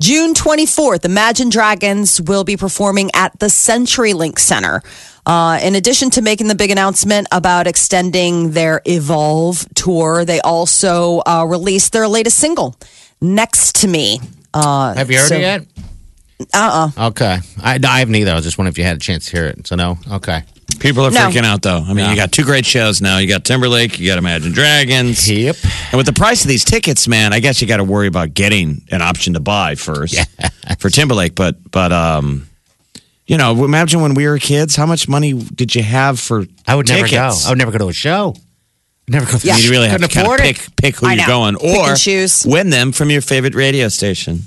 June 0.00 0.34
24th, 0.34 1.04
Imagine 1.04 1.48
Dragons 1.50 2.20
will 2.22 2.42
be 2.42 2.56
performing 2.56 3.10
at 3.14 3.38
the 3.38 3.46
CenturyLink 3.46 4.38
Center. 4.38 4.82
Uh, 5.26 5.60
in 5.62 5.74
addition 5.74 6.10
to 6.10 6.22
making 6.22 6.48
the 6.48 6.54
big 6.54 6.70
announcement 6.70 7.28
about 7.30 7.66
extending 7.66 8.50
their 8.52 8.80
Evolve 8.86 9.66
tour, 9.74 10.24
they 10.24 10.40
also 10.40 11.20
uh, 11.26 11.44
released 11.46 11.92
their 11.92 12.08
latest 12.08 12.38
single, 12.38 12.76
Next 13.20 13.76
to 13.82 13.88
Me. 13.88 14.18
Uh, 14.52 14.94
Have 14.94 15.10
you 15.10 15.18
heard 15.18 15.28
so- 15.28 15.34
it 15.36 15.40
yet? 15.40 15.66
Uh 16.54 16.90
uh 16.96 17.06
Okay, 17.08 17.38
I, 17.62 17.78
I 17.86 17.98
haven't 18.00 18.14
either. 18.14 18.32
I 18.32 18.34
was 18.34 18.44
just 18.44 18.58
wondering 18.58 18.72
if 18.72 18.78
you 18.78 18.84
had 18.84 18.96
a 18.96 19.00
chance 19.00 19.26
to 19.26 19.32
hear 19.36 19.46
it. 19.46 19.66
So 19.66 19.76
no. 19.76 19.98
Okay. 20.10 20.42
People 20.78 21.04
are 21.04 21.10
No. 21.10 21.28
freaking 21.28 21.44
out 21.44 21.60
though. 21.62 21.84
I 21.86 21.92
mean, 21.92 22.08
you 22.08 22.16
got 22.16 22.32
two 22.32 22.44
great 22.44 22.64
shows 22.64 23.02
now. 23.02 23.18
You 23.18 23.28
got 23.28 23.44
Timberlake, 23.44 23.98
you 23.98 24.06
got 24.06 24.16
Imagine 24.18 24.52
Dragons. 24.52 25.28
Yep. 25.30 25.56
And 25.90 25.94
with 25.98 26.06
the 26.06 26.12
price 26.14 26.42
of 26.42 26.48
these 26.48 26.64
tickets, 26.64 27.06
man, 27.06 27.32
I 27.34 27.40
guess 27.40 27.60
you 27.60 27.68
got 27.68 27.76
to 27.78 27.84
worry 27.84 28.06
about 28.06 28.32
getting 28.32 28.80
an 28.90 29.02
option 29.02 29.34
to 29.34 29.40
buy 29.40 29.74
first 29.74 30.16
for 30.78 30.88
Timberlake. 30.88 31.34
But 31.34 31.56
but 31.70 31.92
um, 31.92 32.48
you 33.26 33.36
know, 33.36 33.62
imagine 33.64 34.00
when 34.00 34.14
we 34.14 34.26
were 34.26 34.38
kids, 34.38 34.74
how 34.76 34.86
much 34.86 35.06
money 35.08 35.34
did 35.34 35.74
you 35.74 35.82
have 35.82 36.18
for? 36.18 36.46
I 36.66 36.74
would 36.76 36.88
never 36.88 37.02
go. 37.02 37.06
tickets? 37.08 37.46
I 37.46 37.50
would 37.50 37.58
never 37.58 37.72
go 37.72 37.78
to 37.78 37.88
a 37.88 37.92
show. 37.92 38.34
Never 39.06 39.26
go. 39.30 39.38
Yeah. 39.42 39.56
You 39.58 39.70
really 39.70 39.88
have 39.88 40.00
to 40.00 40.08
Couldn't 40.08 40.24
kind 40.24 40.26
of 40.26 40.32
afford 40.32 40.40
it. 40.48 40.56
pick 40.56 40.76
pick 40.76 40.96
who 40.96 41.06
I 41.08 41.12
you're 41.14 41.22
know. 41.22 41.26
going, 41.26 41.56
Pick 41.56 41.76
or 41.78 41.90
and 41.90 41.98
choose. 41.98 42.46
win 42.46 42.70
them 42.70 42.92
from 42.92 43.10
your 43.10 43.20
favorite 43.20 43.54
radio 43.54 43.88
station. 43.88 44.44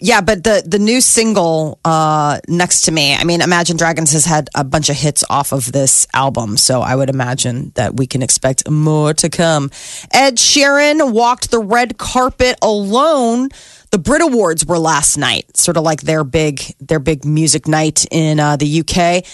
Yeah, 0.00 0.20
but 0.22 0.44
the 0.44 0.62
the 0.66 0.78
new 0.78 1.00
single 1.00 1.78
uh, 1.84 2.40
next 2.48 2.82
to 2.82 2.92
me, 2.92 3.14
I 3.14 3.24
mean, 3.24 3.40
Imagine 3.40 3.76
Dragons 3.76 4.12
has 4.12 4.24
had 4.24 4.48
a 4.54 4.64
bunch 4.64 4.88
of 4.88 4.96
hits 4.96 5.24
off 5.28 5.52
of 5.52 5.72
this 5.72 6.06
album, 6.14 6.56
so 6.56 6.80
I 6.80 6.94
would 6.96 7.10
imagine 7.10 7.72
that 7.74 7.96
we 7.96 8.06
can 8.06 8.22
expect 8.22 8.68
more 8.70 9.14
to 9.14 9.28
come. 9.28 9.70
Ed 10.12 10.36
Sheeran 10.36 11.12
walked 11.12 11.50
the 11.50 11.60
red 11.60 11.98
carpet 11.98 12.56
alone. 12.62 13.50
The 13.90 13.98
Brit 13.98 14.22
Awards 14.22 14.64
were 14.64 14.78
last 14.78 15.16
night, 15.18 15.56
sort 15.56 15.76
of 15.76 15.82
like 15.82 16.02
their 16.02 16.24
big 16.24 16.62
their 16.80 17.00
big 17.00 17.24
music 17.24 17.68
night 17.68 18.06
in 18.10 18.40
uh, 18.40 18.56
the 18.56 18.80
UK. 18.80 19.24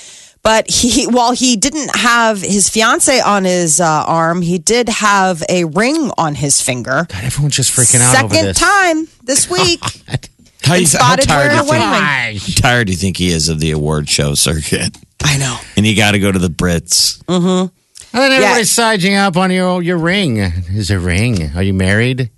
But 0.47 0.71
he, 0.71 1.07
while 1.09 1.33
he 1.33 1.57
didn't 1.57 1.97
have 1.97 2.41
his 2.41 2.69
fiance 2.69 3.19
on 3.21 3.43
his 3.43 3.81
uh, 3.81 4.05
arm, 4.07 4.43
he 4.43 4.59
did 4.59 4.89
have 4.89 5.43
a 5.49 5.65
ring 5.65 6.13
on 6.17 6.37
his 6.37 6.63
finger. 6.63 7.05
God, 7.09 7.25
everyone's 7.25 7.57
just 7.57 7.73
freaking 7.77 8.01
out 8.01 8.23
over 8.25 8.33
Second 8.33 8.47
this. 8.47 8.57
time 8.59 9.09
this 9.25 9.51
week. 9.57 9.81
How, 10.63 10.75
you, 10.77 10.83
how 10.87 10.99
spotted 11.17 11.27
tired 11.29 11.51
do 11.51 11.57
you 11.57 11.63
wearing 11.69 11.83
a 11.83 11.91
think? 11.91 11.93
wedding 11.95 12.35
ring. 12.35 12.39
How 12.39 12.61
tired 12.61 12.87
do 12.87 12.93
you 12.93 12.97
think 12.97 13.17
he 13.17 13.29
is 13.31 13.49
of 13.49 13.59
the 13.59 13.73
award 13.73 14.09
show 14.09 14.35
circuit? 14.35 14.97
I 15.25 15.37
know. 15.37 15.59
And 15.77 15.85
you 15.85 15.97
got 15.97 16.13
to 16.13 16.21
go 16.21 16.31
to 16.31 16.39
the 16.39 16.47
Brits. 16.49 17.21
And 17.27 17.71
then 18.13 18.31
everybody's 18.33 18.71
sizing 18.71 19.15
up 19.17 19.37
on 19.37 19.51
your 19.51 19.83
your 19.83 19.99
ring. 19.99 20.37
Is 20.39 20.93
a 20.93 20.99
ring? 21.01 21.51
Are 21.57 21.63
you 21.63 21.75
married? 21.75 22.31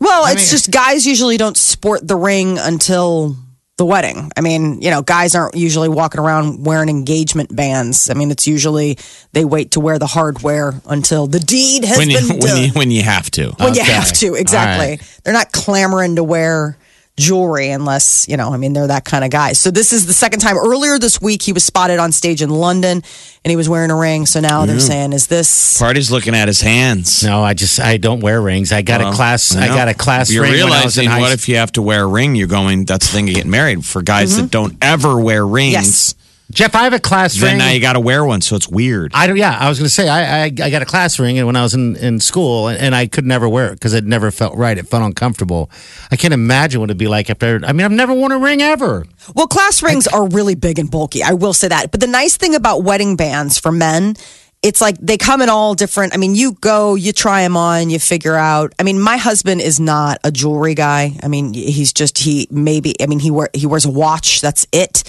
Well, 0.00 0.24
I 0.24 0.32
it's 0.32 0.42
mean- 0.42 0.50
just 0.50 0.70
guys 0.70 1.04
usually 1.06 1.36
don't 1.38 1.56
sport 1.56 2.06
the 2.06 2.16
ring 2.16 2.58
until 2.58 3.36
the 3.82 3.86
wedding. 3.86 4.30
I 4.36 4.42
mean, 4.42 4.80
you 4.80 4.90
know, 4.90 5.02
guys 5.02 5.34
aren't 5.34 5.56
usually 5.56 5.88
walking 5.88 6.20
around 6.20 6.64
wearing 6.64 6.88
engagement 6.88 7.54
bands. 7.54 8.08
I 8.10 8.14
mean, 8.14 8.30
it's 8.30 8.46
usually 8.46 8.96
they 9.32 9.44
wait 9.44 9.72
to 9.72 9.80
wear 9.80 9.98
the 9.98 10.06
hardware 10.06 10.74
until 10.86 11.26
the 11.26 11.40
deed 11.40 11.84
has 11.84 11.98
When 11.98 12.08
you, 12.08 12.18
been 12.20 12.28
when 12.28 12.38
done. 12.38 12.62
you 12.62 12.68
when 12.74 12.90
you 12.92 13.02
have 13.02 13.28
to. 13.32 13.50
when 13.58 13.74
you 13.74 13.82
have 13.82 14.12
to, 14.12 14.34
exactly. 14.34 14.86
Right. 14.90 15.20
They're 15.24 15.34
not 15.34 15.50
clamoring 15.50 16.14
to 16.16 16.22
wear 16.22 16.76
jewelry 17.16 17.68
unless, 17.68 18.26
you 18.28 18.36
know, 18.36 18.52
I 18.52 18.56
mean, 18.56 18.72
they're 18.72 18.86
that 18.86 19.04
kind 19.04 19.24
of 19.24 19.30
guy. 19.30 19.52
So 19.52 19.70
this 19.70 19.92
is 19.92 20.06
the 20.06 20.12
second 20.12 20.40
time. 20.40 20.56
Earlier 20.56 20.98
this 20.98 21.20
week, 21.20 21.42
he 21.42 21.52
was 21.52 21.64
spotted 21.64 21.98
on 21.98 22.10
stage 22.10 22.42
in 22.42 22.50
London 22.50 23.02
and 23.44 23.50
he 23.50 23.56
was 23.56 23.68
wearing 23.68 23.90
a 23.90 23.96
ring. 23.96 24.24
So 24.26 24.40
now 24.40 24.64
they're 24.66 24.80
saying, 24.80 25.12
is 25.12 25.26
this. 25.26 25.78
Party's 25.78 26.10
looking 26.10 26.34
at 26.34 26.48
his 26.48 26.60
hands. 26.60 27.22
No, 27.22 27.42
I 27.42 27.54
just 27.54 27.80
I 27.80 27.98
don't 27.98 28.20
wear 28.20 28.40
rings. 28.40 28.72
I 28.72 28.82
got 28.82 29.00
Well, 29.00 29.12
a 29.12 29.14
class. 29.14 29.54
I 29.54 29.68
know. 29.68 29.74
got 29.74 29.88
a 29.88 29.94
class 29.94 30.32
You're 30.32 30.44
ring 30.44 30.52
when 30.52 30.72
I 30.72 30.84
was 30.84 30.96
in 30.96 31.02
realizing 31.02 31.10
high 31.10 31.20
what 31.20 31.32
if 31.32 31.48
you 31.48 31.56
have 31.56 31.72
to 31.72 31.82
wear 31.82 32.04
a 32.04 32.06
ring? 32.06 32.34
You're 32.34 32.48
going. 32.48 32.84
That's 32.86 33.06
the 33.06 33.12
thing 33.12 33.28
of 33.28 33.34
getting 33.34 33.50
married 33.50 33.84
for 33.84 34.02
guys 34.02 34.36
that 34.36 34.42
mm-hmm. 34.42 34.48
don't 34.48 34.76
ever 34.80 35.20
wear 35.20 35.46
rings. 35.46 35.72
Yes. 35.72 36.14
Jeff, 36.52 36.74
I 36.74 36.84
have 36.84 36.92
a 36.92 37.00
class 37.00 37.34
Then 37.34 37.52
ring. 37.52 37.58
now 37.58 37.70
you 37.70 37.80
got 37.80 37.94
to 37.94 38.00
wear 38.00 38.24
one, 38.24 38.42
so 38.42 38.56
it's 38.56 38.68
weird. 38.68 39.12
I 39.14 39.26
don't. 39.26 39.36
Yeah, 39.38 39.56
I 39.58 39.68
was 39.70 39.78
going 39.78 39.86
to 39.86 39.94
say 39.94 40.08
I, 40.08 40.42
I 40.42 40.44
I 40.44 40.70
got 40.70 40.82
a 40.82 40.84
class 40.84 41.18
ring, 41.18 41.38
and 41.38 41.46
when 41.46 41.56
I 41.56 41.62
was 41.62 41.72
in 41.72 41.96
in 41.96 42.20
school, 42.20 42.68
and, 42.68 42.78
and 42.78 42.94
I 42.94 43.06
could 43.06 43.24
never 43.24 43.48
wear 43.48 43.68
it 43.68 43.74
because 43.74 43.94
it 43.94 44.04
never 44.04 44.30
felt 44.30 44.54
right. 44.56 44.76
It 44.76 44.86
felt 44.86 45.02
uncomfortable. 45.02 45.70
I 46.10 46.16
can't 46.16 46.34
imagine 46.34 46.80
what 46.80 46.90
it'd 46.90 46.98
be 46.98 47.08
like 47.08 47.30
after. 47.30 47.60
I 47.64 47.72
mean, 47.72 47.84
I've 47.84 47.90
never 47.92 48.12
worn 48.12 48.32
a 48.32 48.38
ring 48.38 48.60
ever. 48.60 49.06
Well, 49.34 49.46
class 49.46 49.82
rings 49.82 50.06
are 50.06 50.28
really 50.28 50.54
big 50.54 50.78
and 50.78 50.90
bulky. 50.90 51.22
I 51.22 51.32
will 51.32 51.54
say 51.54 51.68
that. 51.68 51.90
But 51.90 52.00
the 52.00 52.06
nice 52.06 52.36
thing 52.36 52.54
about 52.54 52.82
wedding 52.84 53.16
bands 53.16 53.58
for 53.58 53.72
men, 53.72 54.14
it's 54.62 54.80
like 54.82 54.98
they 54.98 55.16
come 55.16 55.40
in 55.40 55.48
all 55.48 55.74
different. 55.74 56.12
I 56.12 56.18
mean, 56.18 56.34
you 56.34 56.52
go, 56.52 56.96
you 56.96 57.12
try 57.12 57.42
them 57.42 57.56
on, 57.56 57.88
you 57.88 57.98
figure 57.98 58.36
out. 58.36 58.74
I 58.78 58.82
mean, 58.82 59.00
my 59.00 59.16
husband 59.16 59.62
is 59.62 59.80
not 59.80 60.18
a 60.22 60.30
jewelry 60.30 60.74
guy. 60.74 61.18
I 61.22 61.28
mean, 61.28 61.54
he's 61.54 61.94
just 61.94 62.18
he 62.18 62.46
maybe. 62.50 62.94
I 63.00 63.06
mean, 63.06 63.20
he 63.20 63.30
wear 63.30 63.48
he 63.54 63.66
wears 63.66 63.86
a 63.86 63.90
watch. 63.90 64.42
That's 64.42 64.66
it. 64.70 65.02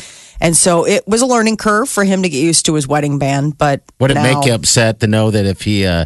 And 0.43 0.55
so 0.55 0.85
it 0.85 1.07
was 1.07 1.21
a 1.21 1.25
learning 1.25 1.57
curve 1.57 1.87
for 1.89 2.03
him 2.03 2.21
to 2.23 2.29
get 2.29 2.37
used 2.43 2.65
to 2.67 2.73
his 2.75 2.87
wedding 2.87 3.17
band. 3.17 3.57
But 3.57 3.81
Would 3.99 4.11
it 4.11 4.15
now- 4.15 4.23
make 4.39 4.45
you 4.45 4.53
upset 4.53 4.99
to 4.99 5.07
know 5.07 5.31
that 5.31 5.45
if 5.45 5.61
he, 5.61 5.85
uh, 5.85 6.05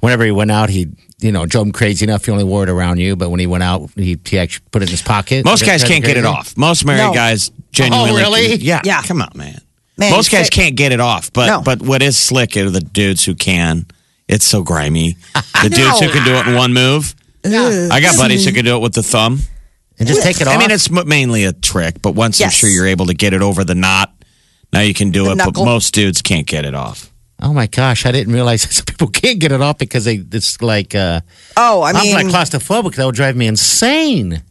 whenever 0.00 0.24
he 0.24 0.30
went 0.30 0.50
out, 0.50 0.68
he, 0.68 0.86
you 1.20 1.32
know, 1.32 1.46
drove 1.46 1.66
him 1.66 1.72
crazy 1.72 2.04
enough, 2.04 2.26
he 2.26 2.30
only 2.30 2.44
wore 2.44 2.62
it 2.62 2.68
around 2.68 2.98
you, 2.98 3.16
but 3.16 3.30
when 3.30 3.40
he 3.40 3.46
went 3.46 3.64
out, 3.64 3.90
he, 3.96 4.18
he 4.24 4.38
actually 4.38 4.64
put 4.70 4.82
it 4.82 4.88
in 4.88 4.90
his 4.90 5.02
pocket? 5.02 5.44
Most 5.46 5.64
guys 5.64 5.82
can't 5.82 6.04
get 6.04 6.16
it 6.18 6.24
off. 6.26 6.56
Most 6.56 6.84
married 6.84 6.98
No. 7.08 7.14
guys 7.14 7.50
genuinely. 7.72 8.10
Oh, 8.12 8.16
really? 8.16 8.54
Yeah. 8.56 8.82
Yeah. 8.84 9.00
Come 9.02 9.22
on, 9.22 9.32
man. 9.34 9.60
Man, 9.96 10.12
Most 10.12 10.30
guys 10.30 10.46
fit- 10.46 10.52
can't 10.52 10.76
get 10.76 10.92
it 10.92 11.00
off. 11.00 11.32
But 11.32 11.46
No. 11.46 11.60
but 11.62 11.82
what 11.82 12.02
is 12.02 12.16
slick 12.16 12.56
are 12.56 12.68
the 12.70 12.80
dudes 12.80 13.24
who 13.24 13.34
can. 13.34 13.86
It's 14.28 14.46
so 14.46 14.62
grimy. 14.62 15.16
The 15.62 15.68
dudes 15.70 16.00
who 16.00 16.08
can 16.10 16.24
do 16.24 16.34
it 16.34 16.46
in 16.46 16.54
one 16.54 16.72
move. 16.72 17.14
I 17.44 18.00
got 18.00 18.16
buddies 18.16 18.44
who 18.46 18.52
can 18.52 18.64
do 18.64 18.76
it 18.76 18.80
with 18.80 18.92
the 18.94 19.02
thumb. 19.02 19.40
And 20.00 20.08
just 20.08 20.22
take 20.22 20.40
it 20.40 20.48
off. 20.48 20.54
I 20.54 20.58
mean, 20.58 20.70
it's 20.72 20.90
m- 20.90 21.06
mainly 21.06 21.44
a 21.44 21.52
trick, 21.52 22.02
but 22.02 22.16
once 22.16 22.40
I'm 22.40 22.46
Yes. 22.46 22.54
sure 22.54 22.68
you're 22.68 22.86
able 22.88 23.06
to 23.06 23.14
get 23.14 23.32
it 23.32 23.42
over 23.42 23.62
the 23.62 23.76
knot, 23.76 24.12
now 24.72 24.80
you 24.80 24.94
can 24.94 25.10
do 25.10 25.30
it. 25.30 25.36
knuckle. 25.36 25.52
But 25.52 25.64
most 25.64 25.94
dudes 25.94 26.20
can't 26.22 26.46
get 26.46 26.64
it 26.64 26.74
off. 26.74 27.06
oh 27.42 27.52
my 27.54 27.66
gosh, 27.66 28.04
I 28.04 28.10
didn't 28.12 28.32
realize 28.34 28.62
some 28.74 28.84
people 28.84 29.08
can't 29.08 29.38
get 29.38 29.52
it 29.52 29.60
off 29.62 29.78
because 29.78 30.04
they 30.04 30.16
it's 30.32 30.60
like 30.60 30.94
uh, 30.94 31.20
Oh, 31.56 31.82
I 31.82 31.90
I'm 31.92 31.96
mean, 32.02 32.14
like 32.14 32.26
claustrophobic. 32.26 32.96
That 32.96 33.06
would 33.06 33.14
drive 33.14 33.36
me 33.36 33.46
insane. 33.46 34.42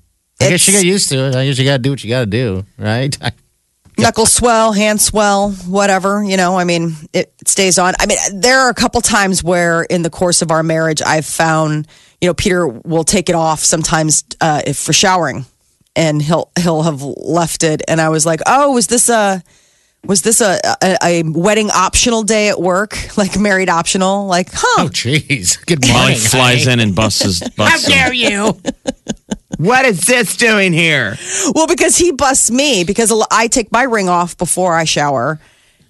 I 0.41 0.49
guess 0.49 0.67
you 0.67 0.71
It's- 0.71 0.83
get 0.83 0.85
used 0.87 1.09
to 1.09 1.17
it. 1.25 1.35
I 1.35 1.45
guess 1.45 1.57
you 1.59 1.65
got 1.65 1.73
to 1.73 1.79
do 1.83 1.89
what 1.89 2.03
you 2.03 2.09
got 2.09 2.21
to 2.21 2.25
do, 2.25 2.65
right? 2.77 3.15
knuckle 3.97 4.25
swell, 4.25 4.71
hand 4.71 5.01
swell, 5.01 5.51
whatever, 5.67 6.23
you 6.23 6.37
know, 6.37 6.57
I 6.57 6.63
mean, 6.63 6.95
it 7.11 7.33
stays 7.45 7.77
on. 7.77 7.93
I 7.99 8.05
mean, 8.05 8.17
there 8.33 8.59
are 8.61 8.69
a 8.69 8.73
couple 8.73 9.01
times 9.01 9.43
where 9.43 9.83
in 9.83 10.03
the 10.03 10.09
course 10.09 10.41
of 10.41 10.51
our 10.51 10.63
marriage, 10.63 11.01
I've 11.05 11.25
found, 11.25 11.85
you 12.21 12.27
know, 12.27 12.33
Peter 12.33 12.67
will 12.67 13.03
take 13.03 13.29
it 13.29 13.35
off 13.35 13.59
sometimes 13.59 14.23
uh, 14.41 14.61
if 14.65 14.77
for 14.77 14.93
showering 14.93 15.45
and 15.95 16.21
he'll, 16.21 16.51
he'll 16.59 16.83
have 16.83 17.01
left 17.01 17.63
it. 17.63 17.81
And 17.87 17.99
I 18.01 18.09
was 18.09 18.25
like, 18.25 18.41
oh, 18.45 18.73
was 18.73 18.87
this 18.87 19.09
a, 19.09 19.43
was 20.05 20.21
this 20.21 20.39
a, 20.41 20.59
a, 20.81 20.97
a 21.03 21.23
wedding 21.23 21.69
optional 21.71 22.23
day 22.23 22.49
at 22.49 22.59
work? 22.59 22.97
Like 23.17 23.37
married 23.37 23.69
optional? 23.69 24.27
Like, 24.27 24.47
huh? 24.53 24.85
Oh, 24.85 24.89
jeez. 24.89 25.65
Good 25.65 25.81
morning. 25.81 25.93
Molly 25.93 26.11
morning. 26.13 26.19
flies 26.29 26.67
in 26.67 26.79
and 26.79 26.95
busts 26.95 27.21
his 27.23 27.39
busts 27.57 27.87
him. 27.87 28.13
you? 28.13 28.57
What 29.57 29.83
is 29.83 30.01
this 30.05 30.37
doing 30.37 30.71
here? 30.71 31.17
Well, 31.53 31.67
because 31.67 31.97
he 31.97 32.13
busts 32.13 32.49
me 32.49 32.85
because 32.85 33.11
I 33.29 33.47
take 33.47 33.73
my 33.73 33.83
ring 33.83 34.07
off 34.07 34.37
before 34.37 34.73
I 34.73 34.85
shower. 34.85 35.41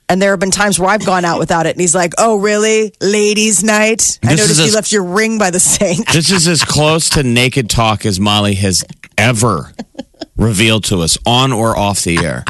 And 0.09 0.19
there 0.21 0.31
have 0.31 0.39
been 0.39 0.49
times 0.51 0.79
where 0.79 0.89
I've 0.89 1.05
gone 1.05 1.23
out 1.23 1.37
without 1.37 1.67
it. 1.67 1.69
And 1.75 1.79
he's 1.81 1.93
like, 1.93 2.13
Oh, 2.17 2.37
really? 2.37 2.93
Ladies' 2.99 3.63
night? 3.63 4.19
I 4.23 4.29
This 4.35 4.39
noticed 4.41 4.59
you 4.59 4.65
as- 4.65 4.75
left 4.75 4.91
your 4.91 5.03
ring 5.03 5.37
by 5.37 5.51
the 5.51 5.59
sink. 5.59 6.11
This 6.11 6.31
is 6.31 6.47
as 6.47 6.63
close 6.63 7.09
to 7.11 7.21
naked 7.23 7.69
talk 7.69 8.05
as 8.05 8.19
Molly 8.19 8.55
has 8.55 8.83
ever 9.17 9.71
revealed 10.35 10.83
to 10.85 11.01
us, 11.01 11.17
on 11.25 11.51
or 11.53 11.77
off 11.77 12.01
the 12.01 12.17
air. 12.17 12.43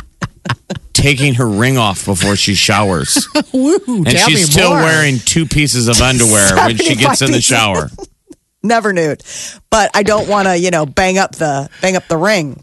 Taking 0.93 1.35
her 1.35 1.47
ring 1.47 1.77
off 1.77 2.05
before 2.05 2.35
she 2.35 2.55
showers. 2.55 3.27
and 3.53 4.09
she's 4.09 4.51
still 4.51 4.71
more. 4.71 4.79
wearing 4.83 5.19
two 5.19 5.45
pieces 5.45 5.87
of 5.87 5.99
underwear 6.01 6.55
when 6.67 6.77
she 6.77 6.95
gets 6.95 7.21
in 7.21 7.31
the 7.31 7.41
shower. 7.41 7.89
Never 8.63 8.91
nude. 8.91 9.23
But 9.69 9.91
I 9.93 10.03
don't 10.03 10.27
want 10.27 10.47
to, 10.49 10.57
you 10.57 10.71
know, 10.71 10.85
bang 10.85 11.17
up 11.17 11.35
the 11.35 11.69
bang 11.81 11.95
up 11.95 12.07
the 12.09 12.17
ring. 12.17 12.61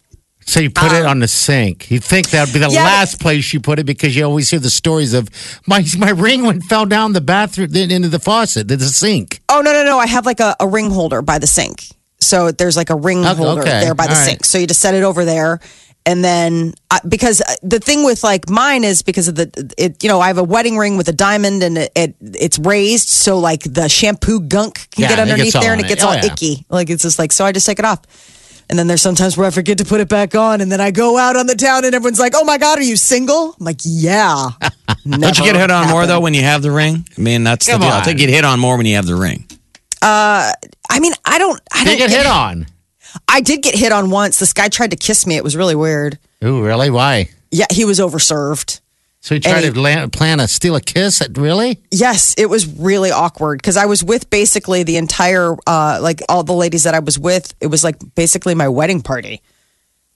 So 0.48 0.60
you 0.60 0.70
put 0.70 0.92
it 0.92 1.04
on 1.04 1.18
the 1.18 1.26
sink. 1.28 1.90
You 1.90 1.98
think 1.98 2.30
that 2.30 2.46
would 2.46 2.52
be 2.54 2.60
the 2.60 2.66
Um, 2.66 2.72
Yeah, 2.72 2.84
last 2.84 3.18
place 3.20 3.52
you 3.52 3.58
put 3.60 3.78
it 3.80 3.84
because 3.84 4.14
you 4.14 4.24
always 4.24 4.48
hear 4.48 4.60
the 4.60 4.70
stories 4.70 5.12
of 5.12 5.28
my 5.66 5.84
my 5.98 6.10
ring 6.10 6.44
went 6.44 6.62
fell 6.64 6.86
down 6.86 7.12
the 7.14 7.20
bathroom 7.20 7.68
then 7.70 7.90
into 7.90 8.08
the 8.08 8.20
faucet, 8.20 8.68
the 8.68 8.78
sink. 8.78 9.40
Oh 9.48 9.60
no, 9.60 9.72
no, 9.72 9.84
no. 9.84 9.98
I 9.98 10.06
have 10.06 10.24
like 10.24 10.40
a, 10.40 10.54
a 10.60 10.68
ring 10.68 10.90
holder 10.90 11.20
by 11.20 11.38
the 11.38 11.46
sink. 11.48 11.84
So 12.20 12.50
there's 12.52 12.76
like 12.76 12.90
a 12.90 12.96
ring 12.96 13.24
Okay, 13.26 13.34
holder 13.34 13.62
okay. 13.62 13.80
there 13.80 13.94
by 13.94 14.06
the 14.06 14.12
All 14.14 14.18
right. 14.20 14.24
sink. 14.30 14.44
So 14.44 14.58
you 14.58 14.66
just 14.66 14.80
set 14.80 14.94
it 14.94 15.02
over 15.02 15.24
there. 15.24 15.58
And 16.08 16.22
then, 16.24 16.74
uh, 16.92 17.00
because 17.08 17.40
uh, 17.40 17.52
the 17.64 17.80
thing 17.80 18.04
with 18.04 18.22
like 18.22 18.48
mine 18.48 18.84
is 18.84 19.02
because 19.02 19.26
of 19.26 19.34
the, 19.34 19.50
it, 19.76 20.04
you 20.04 20.08
know, 20.08 20.20
I 20.20 20.28
have 20.28 20.38
a 20.38 20.44
wedding 20.44 20.78
ring 20.78 20.96
with 20.96 21.08
a 21.08 21.12
diamond 21.12 21.64
and 21.64 21.76
it, 21.76 21.90
it 21.96 22.14
it's 22.22 22.60
raised. 22.60 23.08
So 23.08 23.40
like 23.40 23.62
the 23.64 23.88
shampoo 23.88 24.38
gunk 24.40 24.88
can 24.92 25.02
Yeah, 25.02 25.08
get 25.08 25.18
underneath 25.18 25.54
there 25.54 25.72
and 25.72 25.80
it 25.80 25.86
it. 25.86 25.88
gets 25.88 26.04
Oh, 26.04 26.08
all 26.10 26.14
yeah. 26.14 26.26
icky. 26.26 26.64
Like 26.70 26.90
it's 26.90 27.02
just 27.02 27.18
like, 27.18 27.32
so 27.32 27.44
I 27.44 27.50
just 27.50 27.66
take 27.66 27.80
it 27.80 27.84
off. 27.84 28.02
And 28.68 28.78
then 28.78 28.88
there's 28.88 29.02
sometimes 29.02 29.36
where 29.36 29.46
I 29.46 29.50
forget 29.50 29.78
to 29.78 29.84
put 29.84 30.00
it 30.00 30.08
back 30.08 30.34
on. 30.34 30.60
And 30.60 30.70
then 30.72 30.80
I 30.80 30.90
go 30.90 31.16
out 31.18 31.36
on 31.36 31.46
the 31.46 31.54
town 31.54 31.84
and 31.84 31.94
everyone's 31.94 32.18
like, 32.18 32.32
oh 32.34 32.44
my 32.44 32.58
God, 32.58 32.78
are 32.78 32.82
you 32.82 32.96
single? 32.96 33.54
I'm 33.58 33.64
like, 33.64 33.80
yeah. 33.84 34.50
Don't 35.08 35.38
you 35.38 35.44
get 35.44 35.56
hit 35.56 35.70
on 35.70 35.88
more 35.88 36.06
though 36.06 36.20
when 36.20 36.34
you 36.34 36.42
have 36.42 36.62
the 36.62 36.72
ring? 36.72 37.06
I 37.16 37.20
mean, 37.20 37.44
that's 37.44 37.66
Come 37.68 37.80
the 37.80 37.86
deal. 37.86 37.94
I 37.94 38.02
think 38.02 38.18
you 38.18 38.26
get 38.26 38.34
hit 38.34 38.44
on 38.44 38.58
more 38.58 38.76
when 38.76 38.86
you 38.86 38.96
have 38.96 39.06
the 39.06 39.14
ring. 39.14 39.46
Uh, 40.02 40.52
I 40.90 41.00
mean, 41.00 41.12
I 41.24 41.38
don't, 41.38 41.60
I 41.72 41.84
They 41.84 41.96
don't 41.96 42.08
get 42.08 42.10
hit 42.10 42.26
on. 42.26 42.66
I 43.28 43.40
did 43.40 43.62
get 43.62 43.74
hit 43.74 43.92
on 43.92 44.10
once. 44.10 44.38
This 44.38 44.52
guy 44.52 44.68
tried 44.68 44.90
to 44.90 44.96
kiss 44.96 45.26
me. 45.26 45.36
It 45.36 45.44
was 45.44 45.56
really 45.56 45.74
weird. 45.74 46.18
Ooh, 46.44 46.62
really? 46.62 46.90
Why? 46.90 47.30
Yeah, 47.50 47.66
he 47.70 47.84
was 47.84 47.98
overserved. 47.98 48.80
So 49.26 49.34
you 49.34 49.40
tried 49.40 49.64
And 49.64 49.74
to 49.74 49.80
land, 49.80 50.12
plan 50.12 50.38
a 50.38 50.46
steal 50.46 50.76
a 50.76 50.80
kiss? 50.80 51.20
Really? 51.34 51.80
Yes, 51.90 52.36
it 52.38 52.48
was 52.48 52.64
really 52.64 53.10
awkward 53.10 53.58
because 53.58 53.76
I 53.76 53.86
was 53.86 54.04
with 54.04 54.30
basically 54.30 54.84
the 54.84 54.98
entire, 54.98 55.56
uh, 55.66 55.98
like 56.00 56.20
all 56.28 56.44
the 56.44 56.52
ladies 56.52 56.84
that 56.84 56.94
I 56.94 57.00
was 57.00 57.18
with. 57.18 57.52
It 57.60 57.66
was 57.66 57.82
like 57.82 57.96
basically 58.14 58.54
my 58.54 58.68
wedding 58.68 59.02
party. 59.02 59.42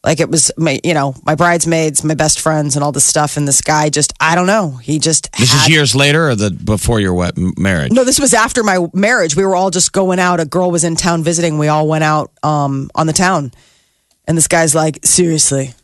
Like 0.04 0.20
it 0.20 0.30
was 0.30 0.52
my, 0.56 0.78
you 0.84 0.94
know, 0.94 1.16
my 1.24 1.34
bridesmaids, 1.34 2.04
my 2.04 2.14
best 2.14 2.38
friends, 2.38 2.76
and 2.76 2.84
all 2.84 2.92
this 2.92 3.04
stuff. 3.04 3.36
And 3.36 3.48
this 3.48 3.60
guy 3.62 3.88
just, 3.90 4.12
I 4.20 4.36
don't 4.36 4.46
know, 4.46 4.76
he 4.76 5.00
just. 5.00 5.32
This 5.36 5.52
had, 5.52 5.62
is 5.62 5.68
years 5.68 5.96
later 5.96 6.28
or 6.28 6.36
the 6.36 6.52
before 6.52 7.00
your 7.00 7.14
wet 7.14 7.36
marriage? 7.36 7.90
No, 7.90 8.04
this 8.04 8.20
was 8.20 8.32
after 8.32 8.62
my 8.62 8.86
marriage. 8.94 9.34
We 9.34 9.44
were 9.44 9.56
all 9.56 9.70
just 9.70 9.92
going 9.92 10.20
out. 10.20 10.38
A 10.38 10.44
girl 10.44 10.70
was 10.70 10.84
in 10.84 10.94
town 10.94 11.24
visiting. 11.24 11.58
We 11.58 11.66
all 11.66 11.88
went 11.88 12.04
out 12.04 12.30
um, 12.44 12.92
on 12.94 13.08
the 13.08 13.12
town, 13.12 13.50
and 14.28 14.38
this 14.38 14.46
guy's 14.46 14.72
like, 14.72 15.00
"Seriously, 15.04 15.74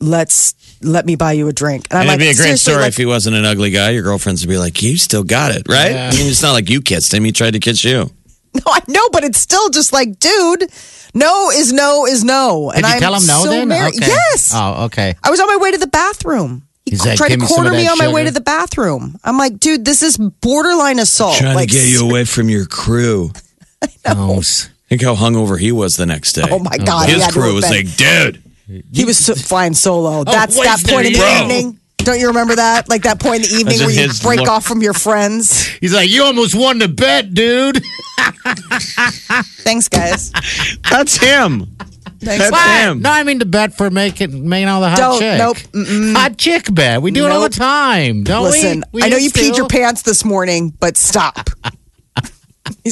let's 0.00 0.54
let 0.82 1.06
me 1.06 1.16
buy 1.16 1.32
you 1.32 1.48
a 1.48 1.52
drink." 1.52 1.86
And 1.90 1.98
I'm 1.98 2.08
And 2.08 2.20
it'd 2.20 2.36
be 2.36 2.40
a 2.40 2.42
great 2.42 2.58
story 2.58 2.78
like, 2.78 2.88
if 2.88 2.96
he 2.96 3.06
wasn't 3.06 3.36
an 3.36 3.44
ugly 3.44 3.70
guy. 3.70 3.90
Your 3.90 4.02
girlfriends 4.02 4.42
would 4.44 4.50
be 4.52 4.58
like, 4.58 4.82
"You 4.82 4.96
still 4.96 5.24
got 5.24 5.52
it, 5.52 5.68
right?" 5.68 5.92
I 5.92 6.10
mean, 6.16 6.26
it's 6.28 6.42
not 6.42 6.52
like 6.52 6.68
you 6.70 6.80
kissed 6.82 7.12
him; 7.14 7.24
he 7.24 7.32
tried 7.32 7.52
to 7.52 7.60
kiss 7.60 7.84
you. 7.84 8.10
No, 8.52 8.62
I 8.66 8.80
know, 8.88 9.08
but 9.12 9.22
it's 9.22 9.38
still 9.38 9.70
just 9.70 9.92
like, 9.92 10.18
dude, 10.18 10.72
no 11.14 11.50
is 11.52 11.72
no 11.72 12.04
is 12.04 12.24
no. 12.24 12.72
Did 12.74 12.78
and 12.78 12.86
you 12.88 12.94
I'm 12.94 12.98
tell 13.00 13.14
him 13.14 13.24
no 13.28 13.44
so 13.44 13.50
then? 13.50 13.68
married- 13.68 13.94
Okay. 13.94 14.08
Yes. 14.08 14.50
Oh, 14.52 14.86
okay. 14.86 15.14
I 15.22 15.30
was 15.30 15.38
on 15.38 15.46
my 15.46 15.56
way 15.56 15.70
to 15.70 15.78
the 15.78 15.86
bathroom. 15.86 16.64
He 16.84 16.90
He's 16.90 17.06
like, 17.06 17.16
tried 17.16 17.28
to 17.28 17.36
me 17.36 17.46
some 17.46 17.58
of 17.58 17.62
corner 17.62 17.70
me 17.76 17.84
that 17.84 17.92
on 17.92 17.98
my 17.98 18.12
way 18.12 18.24
to 18.24 18.32
the 18.32 18.40
bathroom. 18.40 19.16
I'm 19.22 19.38
like, 19.38 19.60
dude, 19.60 19.84
this 19.84 20.02
is 20.02 20.18
borderline 20.18 20.98
assault. 20.98 21.36
Trying 21.36 21.54
like, 21.54 21.68
to 21.68 21.74
get 21.76 21.88
you 21.88 22.04
away 22.04 22.24
from 22.24 22.48
your 22.48 22.66
crew. 22.66 23.30
Oh, 24.04 24.42
Think 24.88 25.02
how 25.02 25.14
hungover 25.14 25.56
he 25.56 25.70
was 25.70 25.96
the 25.96 26.04
next 26.06 26.32
day. 26.32 26.42
Oh 26.50 26.58
my 26.58 26.76
oh, 26.80 26.84
God, 26.84 27.08
he 27.08 27.14
His 27.14 27.28
crew 27.28 27.54
was 27.54 27.66
been- 27.66 27.86
like, 27.86 27.96
"Dude, 27.96 28.42
He 28.92 29.04
was 29.04 29.18
so, 29.18 29.34
flying 29.34 29.74
solo. 29.74 30.20
Oh, 30.20 30.24
that's 30.24 30.56
wait, 30.56 30.64
that 30.64 30.82
point 30.86 31.06
in 31.06 31.12
the 31.14 31.18
there 31.18 31.42
evening. 31.42 31.78
Don't 31.98 32.18
you 32.18 32.28
remember 32.28 32.56
that? 32.56 32.88
Like 32.88 33.02
that 33.02 33.20
point 33.20 33.44
in 33.44 33.50
the 33.50 33.56
evening 33.60 33.78
where 33.80 33.90
you 33.90 34.08
break 34.22 34.40
look- 34.40 34.48
off 34.48 34.64
from 34.64 34.80
your 34.82 34.94
friends. 34.94 35.66
He's 35.66 35.92
like, 35.92 36.08
you 36.08 36.22
almost 36.22 36.54
won 36.54 36.78
the 36.78 36.88
bet, 36.88 37.34
dude. 37.34 37.82
Thanks, 39.62 39.88
guys. 39.88 40.32
that's 40.90 41.16
him. 41.16 41.66
Thanks. 42.20 42.50
That's 42.50 42.82
him." 42.84 43.00
No, 43.02 43.10
I 43.10 43.22
mean 43.22 43.38
the 43.38 43.46
bet 43.46 43.74
for 43.74 43.90
making 43.90 44.48
making 44.48 44.68
all 44.68 44.80
the 44.80 44.88
hot 44.90 44.98
Don't- 44.98 45.18
chick. 45.20 45.38
nope, 45.38 45.56
mm-mm. 45.72 46.14
Hot 46.14 46.36
chick 46.36 46.72
bet. 46.72 47.02
We 47.02 47.10
do 47.10 47.24
it 47.26 47.30
all 47.32 47.42
the 47.42 47.48
time, 47.48 48.24
don't 48.24 48.44
Listen, 48.44 48.84
we? 48.92 49.00
we? 49.00 49.06
I 49.06 49.08
know 49.08 49.16
you 49.16 49.24
used 49.24 49.36
to. 49.36 49.40
peed 49.42 49.56
your 49.56 49.68
pants 49.68 50.02
this 50.02 50.24
morning, 50.24 50.70
but 50.80 50.96
stop. 50.96 51.50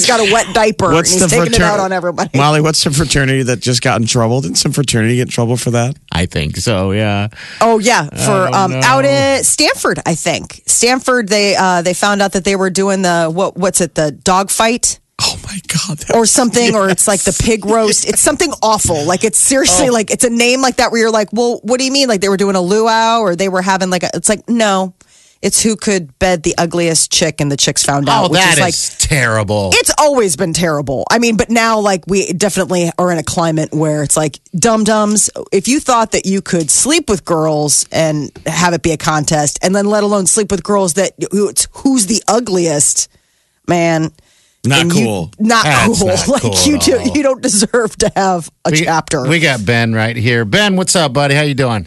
He's 0.00 0.06
got 0.08 0.20
a 0.20 0.32
wet 0.32 0.54
diaper 0.54 0.92
What's 0.92 1.12
and 1.12 1.20
he's 1.22 1.30
the 1.30 1.36
taking 1.36 1.54
it 1.54 1.60
out 1.60 1.80
on 1.80 1.92
everybody. 1.92 2.36
Molly, 2.36 2.60
what's 2.60 2.82
the 2.84 2.90
fraternity 2.90 3.42
that 3.44 3.60
just 3.60 3.82
got 3.82 4.00
in 4.00 4.06
trouble? 4.06 4.40
Didn't 4.40 4.58
some 4.58 4.72
fraternity 4.72 5.16
get 5.16 5.22
in 5.22 5.28
trouble 5.28 5.56
for 5.56 5.70
that? 5.72 5.96
I 6.12 6.26
think 6.26 6.56
so. 6.56 6.92
Yeah. 6.92 7.28
Oh 7.60 7.78
yeah, 7.78 8.04
for 8.04 8.48
Oh, 8.48 8.52
um, 8.52 8.70
no. 8.72 8.80
out 8.84 9.04
at 9.04 9.44
Stanford, 9.44 10.00
I 10.06 10.14
think 10.14 10.62
Stanford. 10.66 11.28
They 11.28 11.56
uh, 11.56 11.82
they 11.82 11.94
found 11.94 12.22
out 12.22 12.32
that 12.32 12.44
they 12.44 12.56
were 12.56 12.70
doing 12.70 13.02
the 13.02 13.30
what 13.32 13.56
what's 13.56 13.80
it 13.80 13.94
the 13.94 14.10
dog 14.12 14.50
fight 14.50 15.00
Oh 15.20 15.36
my 15.44 15.58
god! 15.66 16.04
or 16.14 16.20
was- 16.20 16.30
something, 16.30 16.76
or 16.76 16.88
it's 16.88 17.08
like 17.08 17.20
the 17.22 17.36
pig 17.44 17.64
roast. 17.66 18.08
It's 18.08 18.20
something 18.20 18.52
awful. 18.62 19.04
Like 19.04 19.24
it's 19.24 19.36
seriously 19.38 19.90
like 19.90 20.12
it's 20.12 20.22
a 20.22 20.30
name 20.30 20.60
like 20.62 20.76
that 20.76 20.92
where 20.92 21.00
you're 21.00 21.10
like, 21.10 21.30
well, 21.32 21.58
what 21.64 21.80
do 21.80 21.84
you 21.84 21.90
mean? 21.90 22.06
Like 22.08 22.20
they 22.20 22.28
were 22.28 22.36
doing 22.36 22.54
a 22.54 22.60
luau 22.60 23.18
or 23.20 23.34
they 23.34 23.48
were 23.48 23.60
having 23.62 23.90
like 23.90 24.04
a. 24.04 24.10
It's 24.14 24.28
like 24.28 24.48
no, 24.48 24.94
it's 25.40 25.62
who 25.62 25.76
could 25.76 26.18
bed 26.18 26.42
the 26.42 26.54
ugliest 26.58 27.12
chick, 27.12 27.40
and 27.40 27.50
the 27.50 27.56
chicks 27.56 27.84
found 27.84 28.08
out, 28.08 28.26
Oh, 28.26 28.28
which 28.30 28.40
that 28.40 28.58
is 28.58 28.66
is 28.74 28.90
like 29.00 29.08
terrible. 29.08 29.70
It's 29.74 29.90
always 29.98 30.36
been 30.36 30.52
terrible. 30.52 31.04
I 31.10 31.18
mean, 31.18 31.36
but 31.36 31.48
now, 31.48 31.78
like, 31.78 32.04
we 32.08 32.32
definitely 32.32 32.90
are 32.98 33.12
in 33.12 33.18
a 33.18 33.22
climate 33.22 33.68
where 33.72 34.02
it's 34.02 34.16
like, 34.16 34.40
dum 34.58 34.82
dums, 34.84 35.30
if 35.52 35.68
you 35.68 35.78
thought 35.80 36.10
that 36.12 36.26
you 36.26 36.42
could 36.42 36.70
sleep 36.70 37.08
with 37.08 37.24
girls 37.24 37.86
and 37.92 38.30
have 38.46 38.74
it 38.74 38.82
be 38.82 38.90
a 38.90 38.96
contest, 38.96 39.58
and 39.62 39.76
then 39.76 39.86
let 39.86 40.02
alone 40.02 40.26
sleep 40.26 40.50
with 40.50 40.64
girls 40.64 40.94
that 40.94 41.12
it's, 41.18 41.68
who's 41.72 42.06
the 42.06 42.22
ugliest, 42.26 43.08
man. 43.68 44.10
Not 44.64 44.76
then 44.88 44.90
you- 44.90 45.04
cool. 45.04 45.32
not 45.38 45.64
That's 45.64 45.98
cool. 45.98 46.08
not 46.08 46.28
like, 46.28 46.42
cool 46.42 46.54
you, 46.64 46.78
do, 46.80 47.10
you 47.14 47.22
don't 47.22 47.40
deserve 47.40 47.94
to 47.98 48.10
have 48.16 48.50
a 48.64 48.72
we, 48.72 48.84
chapter. 48.84 49.22
We 49.28 49.38
got 49.38 49.64
Ben 49.64 49.94
right 49.94 50.16
here. 50.16 50.44
Ben, 50.44 50.74
what's 50.74 50.96
up, 50.96 51.12
buddy? 51.12 51.34
How 51.36 51.42
you 51.42 51.54
doing? 51.54 51.86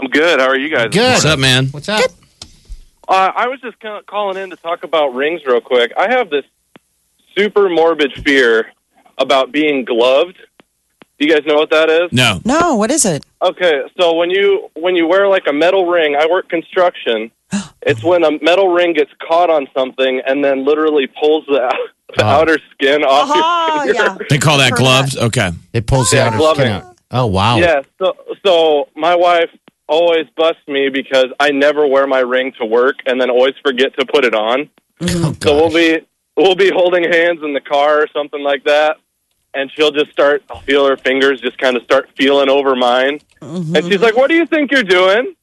I'm 0.00 0.08
good. 0.08 0.40
How 0.40 0.48
are 0.48 0.58
you 0.58 0.68
guys? 0.68 0.90
Good. 0.90 1.12
What's 1.12 1.24
up, 1.24 1.38
man? 1.38 1.66
What's 1.68 1.88
up? 1.88 2.02
Uh, 3.12 3.30
I 3.36 3.46
was 3.48 3.60
just 3.60 3.78
ca- 3.80 4.02
calling 4.06 4.38
in 4.42 4.50
to 4.50 4.56
talk 4.56 4.84
about 4.84 5.08
rings 5.14 5.42
real 5.46 5.60
quick. 5.60 5.92
I 5.98 6.10
have 6.10 6.30
this 6.30 6.44
super 7.36 7.68
morbid 7.68 8.12
fear 8.24 8.72
about 9.18 9.52
being 9.52 9.84
gloved. 9.84 10.36
Do 11.18 11.26
you 11.26 11.32
guys 11.34 11.44
know 11.46 11.56
what 11.56 11.70
that 11.70 11.90
is? 11.90 12.10
No. 12.10 12.40
no, 12.44 12.74
what 12.76 12.90
is 12.90 13.04
it? 13.04 13.24
Okay, 13.42 13.82
so 14.00 14.14
when 14.14 14.30
you 14.30 14.70
when 14.74 14.96
you 14.96 15.06
wear 15.06 15.28
like 15.28 15.44
a 15.46 15.52
metal 15.52 15.86
ring, 15.86 16.16
I 16.16 16.26
work 16.26 16.48
construction. 16.48 17.30
It's 17.84 18.02
when 18.04 18.22
a 18.22 18.30
metal 18.40 18.68
ring 18.68 18.92
gets 18.92 19.10
caught 19.26 19.50
on 19.50 19.66
something 19.74 20.22
and 20.24 20.42
then 20.44 20.64
literally 20.64 21.08
pulls 21.08 21.44
the, 21.46 21.68
the 22.16 22.22
Oh. 22.24 22.26
outer 22.26 22.58
skin 22.70 23.02
off 23.02 23.28
Oh, 23.34 23.82
your 23.84 23.94
finger. 23.94 24.16
yeah. 24.20 24.26
They 24.30 24.38
call 24.38 24.58
that 24.58 24.72
gloves. 24.74 25.14
gloved. 25.16 25.36
Okay. 25.36 25.50
It 25.72 25.86
pulls 25.88 26.10
the 26.10 26.18
Yeah, 26.18 26.26
outer 26.28 26.36
gloving. 26.38 26.60
skin 26.66 26.72
out. 26.72 26.96
Oh 27.10 27.26
wow. 27.26 27.56
Yeah, 27.56 27.82
so 27.98 28.16
so 28.46 28.88
my 28.94 29.16
wife 29.16 29.50
always 29.88 30.26
busts 30.36 30.66
me 30.68 30.88
because 30.88 31.26
I 31.38 31.50
never 31.50 31.86
wear 31.86 32.06
my 32.06 32.20
ring 32.20 32.52
to 32.58 32.64
work 32.64 32.96
and 33.06 33.20
then 33.20 33.30
always 33.30 33.54
forget 33.64 33.96
to 33.98 34.06
put 34.06 34.24
it 34.24 34.34
on. 34.34 34.70
Oh, 35.04 35.34
So 35.42 35.56
we'll 35.56 35.70
be 35.70 36.06
we'll 36.36 36.54
be 36.54 36.70
holding 36.70 37.02
hands 37.04 37.40
in 37.42 37.52
the 37.54 37.60
car 37.60 38.02
or 38.02 38.06
something 38.12 38.40
like 38.40 38.62
that, 38.64 38.98
and 39.52 39.68
she'll 39.74 39.90
just 39.90 40.12
start. 40.12 40.44
I'll 40.48 40.60
feel 40.60 40.86
her 40.86 40.96
fingers 40.96 41.40
just 41.40 41.58
kind 41.58 41.76
of 41.76 41.82
start 41.82 42.10
feeling 42.16 42.48
over 42.48 42.76
mine, 42.76 43.18
mm-hmm. 43.40 43.74
and 43.74 43.84
she's 43.86 44.00
like, 44.00 44.16
"What 44.16 44.28
do 44.28 44.36
you 44.36 44.46
think 44.46 44.70
you're 44.70 44.84
doing? 44.84 45.34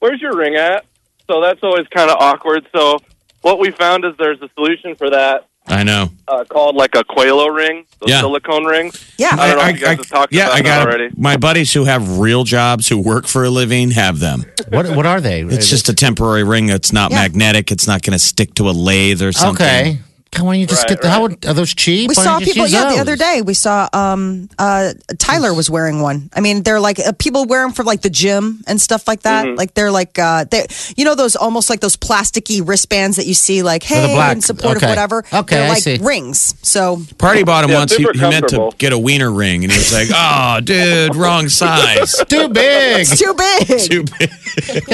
Where's 0.00 0.20
your 0.20 0.36
ring 0.36 0.56
at?" 0.56 0.86
So 1.30 1.40
that's 1.40 1.60
always 1.62 1.86
kind 1.88 2.10
of 2.10 2.16
awkward. 2.18 2.66
So 2.74 2.98
what 3.42 3.60
we 3.60 3.70
found 3.70 4.04
is 4.04 4.14
there's 4.18 4.40
a 4.42 4.48
solution 4.54 4.96
for 4.96 5.10
that 5.10 5.46
I 5.68 5.82
know. 5.82 6.10
uh, 6.28 6.44
called 6.44 6.76
like 6.76 6.94
a 6.94 7.02
Qalo 7.04 7.54
ring, 7.54 7.84
those 8.00 8.10
Yeah. 8.10 8.20
silicone 8.20 8.64
rings. 8.64 9.04
Yeah. 9.18 9.30
I 9.32 9.48
don't 9.48 9.58
know 9.58 9.64
if 9.68 9.80
you 9.80 9.86
guys 9.86 9.96
have 9.98 10.08
talked 10.08 10.32
yeah, 10.32 10.44
about 10.46 10.54
I 10.58 10.62
that 10.62 10.64
got 10.64 10.86
already. 10.88 11.08
My 11.16 11.36
buddies 11.36 11.72
who 11.72 11.84
have 11.84 12.18
real 12.18 12.44
jobs, 12.44 12.88
who 12.88 12.98
work 12.98 13.26
for 13.26 13.44
a 13.44 13.50
living, 13.50 13.90
have 13.90 14.20
them. 14.20 14.44
What 14.68 14.88
what 14.96 15.06
are 15.06 15.20
they? 15.20 15.42
It's 15.42 15.68
just 15.68 15.88
a 15.88 15.94
temporary 15.94 16.44
ring 16.44 16.68
It's 16.68 16.92
not 16.92 17.10
Yeah. 17.10 17.22
magnetic. 17.22 17.70
It's 17.72 17.86
not 17.86 18.02
going 18.02 18.12
to 18.12 18.18
stick 18.24 18.54
to 18.54 18.68
a 18.68 18.72
lathe 18.72 19.22
or 19.22 19.32
something. 19.32 19.66
okay. 19.66 19.98
Come 20.36 20.48
on, 20.48 20.60
you 20.60 20.66
just 20.66 20.82
Right, 20.82 20.90
get 20.90 21.00
the. 21.00 21.08
How 21.08 21.22
would- 21.22 21.46
are 21.46 21.54
those 21.54 21.72
cheap? 21.74 22.10
We 22.10 22.14
Why 22.14 22.22
saw 22.22 22.30
don't 22.32 22.40
you 22.40 22.46
just 22.48 22.54
people, 22.56 22.64
use 22.66 22.72
yeah, 22.74 22.92
the 22.92 23.00
other 23.00 23.16
day. 23.16 23.40
We 23.40 23.54
saw 23.54 23.88
um, 23.94 24.50
uh, 24.58 24.92
Tyler 25.16 25.54
was 25.54 25.70
wearing 25.70 26.02
one. 26.02 26.28
I 26.34 26.40
mean, 26.42 26.62
they're 26.62 26.78
like 26.78 26.98
uh, 26.98 27.12
people 27.18 27.46
wear 27.46 27.62
them 27.62 27.72
for 27.72 27.84
like 27.84 28.02
the 28.02 28.10
gym 28.10 28.62
and 28.66 28.78
stuff 28.78 29.08
like 29.08 29.22
that. 29.22 29.46
Mm-hmm. 29.46 29.56
Like 29.56 29.72
they're 29.72 29.90
like, 29.90 30.18
uh, 30.18 30.44
they, 30.44 30.66
you 30.94 31.06
know, 31.06 31.14
those 31.14 31.36
almost 31.36 31.70
like 31.70 31.80
those 31.80 31.96
plasticky 31.96 32.60
wristbands 32.66 33.16
that 33.16 33.24
you 33.26 33.32
see, 33.32 33.62
like, 33.62 33.82
hey, 33.82 34.30
in 34.30 34.42
support 34.42 34.76
okay. 34.76 34.84
of 34.84 34.90
whatever. 34.90 35.24
Okay, 35.32 35.56
they're 35.56 35.66
I 35.66 35.68
like 35.70 35.82
see. 35.82 35.96
rings. 36.02 36.54
So 36.60 37.00
Party 37.16 37.42
bought 37.42 37.64
him 37.64 37.70
Yeah, 37.70 37.78
once. 37.78 37.96
He, 37.96 38.04
he 38.04 38.20
meant 38.20 38.48
to 38.48 38.70
get 38.76 38.92
a 38.92 38.98
wiener 38.98 39.32
ring, 39.32 39.64
and 39.64 39.72
he 39.72 39.78
was 39.78 39.92
like, 39.94 40.08
"Oh, 40.12 40.60
dude, 40.62 41.16
wrong 41.16 41.48
size." 41.62 42.12
Too 42.28 42.48
big. 42.50 43.06
it's 43.08 43.18
too 43.18 43.32
big. 43.32 43.80
Too 43.90 44.04
big. 44.18 44.30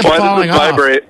Why 0.05 0.11
does 0.11 0.18
falling 0.18 0.48
it 0.50 0.52
off. 0.52 0.59
vibrate? 0.70 1.02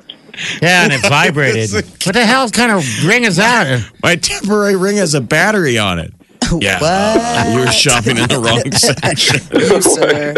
Yeah, 0.63 0.85
and 0.85 0.93
it 0.93 1.01
vibrated. 1.03 1.71
what 2.05 2.15
the 2.15 2.25
hell 2.25 2.49
kind 2.51 2.73
of 2.73 2.85
ring 3.07 3.25
is 3.25 3.37
that? 3.37 3.85
My 4.03 4.17
temporary 4.17 4.77
ring 4.77 4.97
has 4.97 5.15
a 5.15 5.21
battery 5.21 5.79
on 5.79 5.99
it. 5.99 6.13
Yeah, 6.61 6.81
What? 6.81 7.53
you 7.55 7.61
were 7.61 7.67
shopping 7.73 8.19
in 8.19 8.29
the 8.29 8.39
wrong 8.39 8.71
section. 8.73 9.41
Sir. 9.81 10.35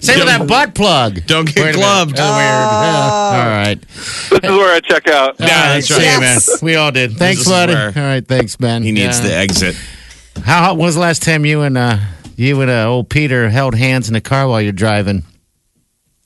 Same 0.00 0.18
with 0.18 0.28
that 0.28 0.46
butt 0.46 0.74
plug. 0.74 1.26
Don't 1.26 1.46
get 1.46 1.56
Wait 1.56 1.62
a 1.62 1.64
minute. 1.64 1.76
gloved. 1.76 2.14
Oh, 2.18 2.36
weird. 2.36 2.40
Yeah. 2.40 3.42
All 3.42 3.50
right. 3.50 3.80
This 3.80 4.40
is 4.44 4.50
where 4.50 4.74
I 4.74 4.80
check 4.80 5.08
out. 5.08 5.36
Yeah, 5.40 5.74
that's 5.74 5.88
See 5.88 5.94
right. 5.94 6.14
you, 6.14 6.20
man. 6.20 6.38
We 6.62 6.76
all 6.76 6.90
did. 6.92 7.12
Thanks, 7.16 7.44
buddy. 7.46 7.74
All 7.74 7.90
right, 7.94 8.26
thanks, 8.26 8.56
Ben. 8.56 8.82
He 8.82 8.92
needs 8.92 9.20
Yeah. 9.20 9.26
the 9.28 9.34
exit. 9.36 9.76
How 10.42 10.72
when 10.74 10.86
was 10.86 10.94
the 10.94 11.00
last 11.00 11.22
time 11.22 11.44
you 11.46 11.62
and 11.62 11.78
uh 11.78 11.98
you 12.36 12.60
and 12.60 12.70
uh, 12.70 12.88
old 12.88 13.08
Peter 13.08 13.48
held 13.48 13.74
hands 13.74 14.08
in 14.08 14.14
the 14.14 14.20
car 14.20 14.48
while 14.48 14.60
you're 14.60 14.72
driving? 14.72 15.22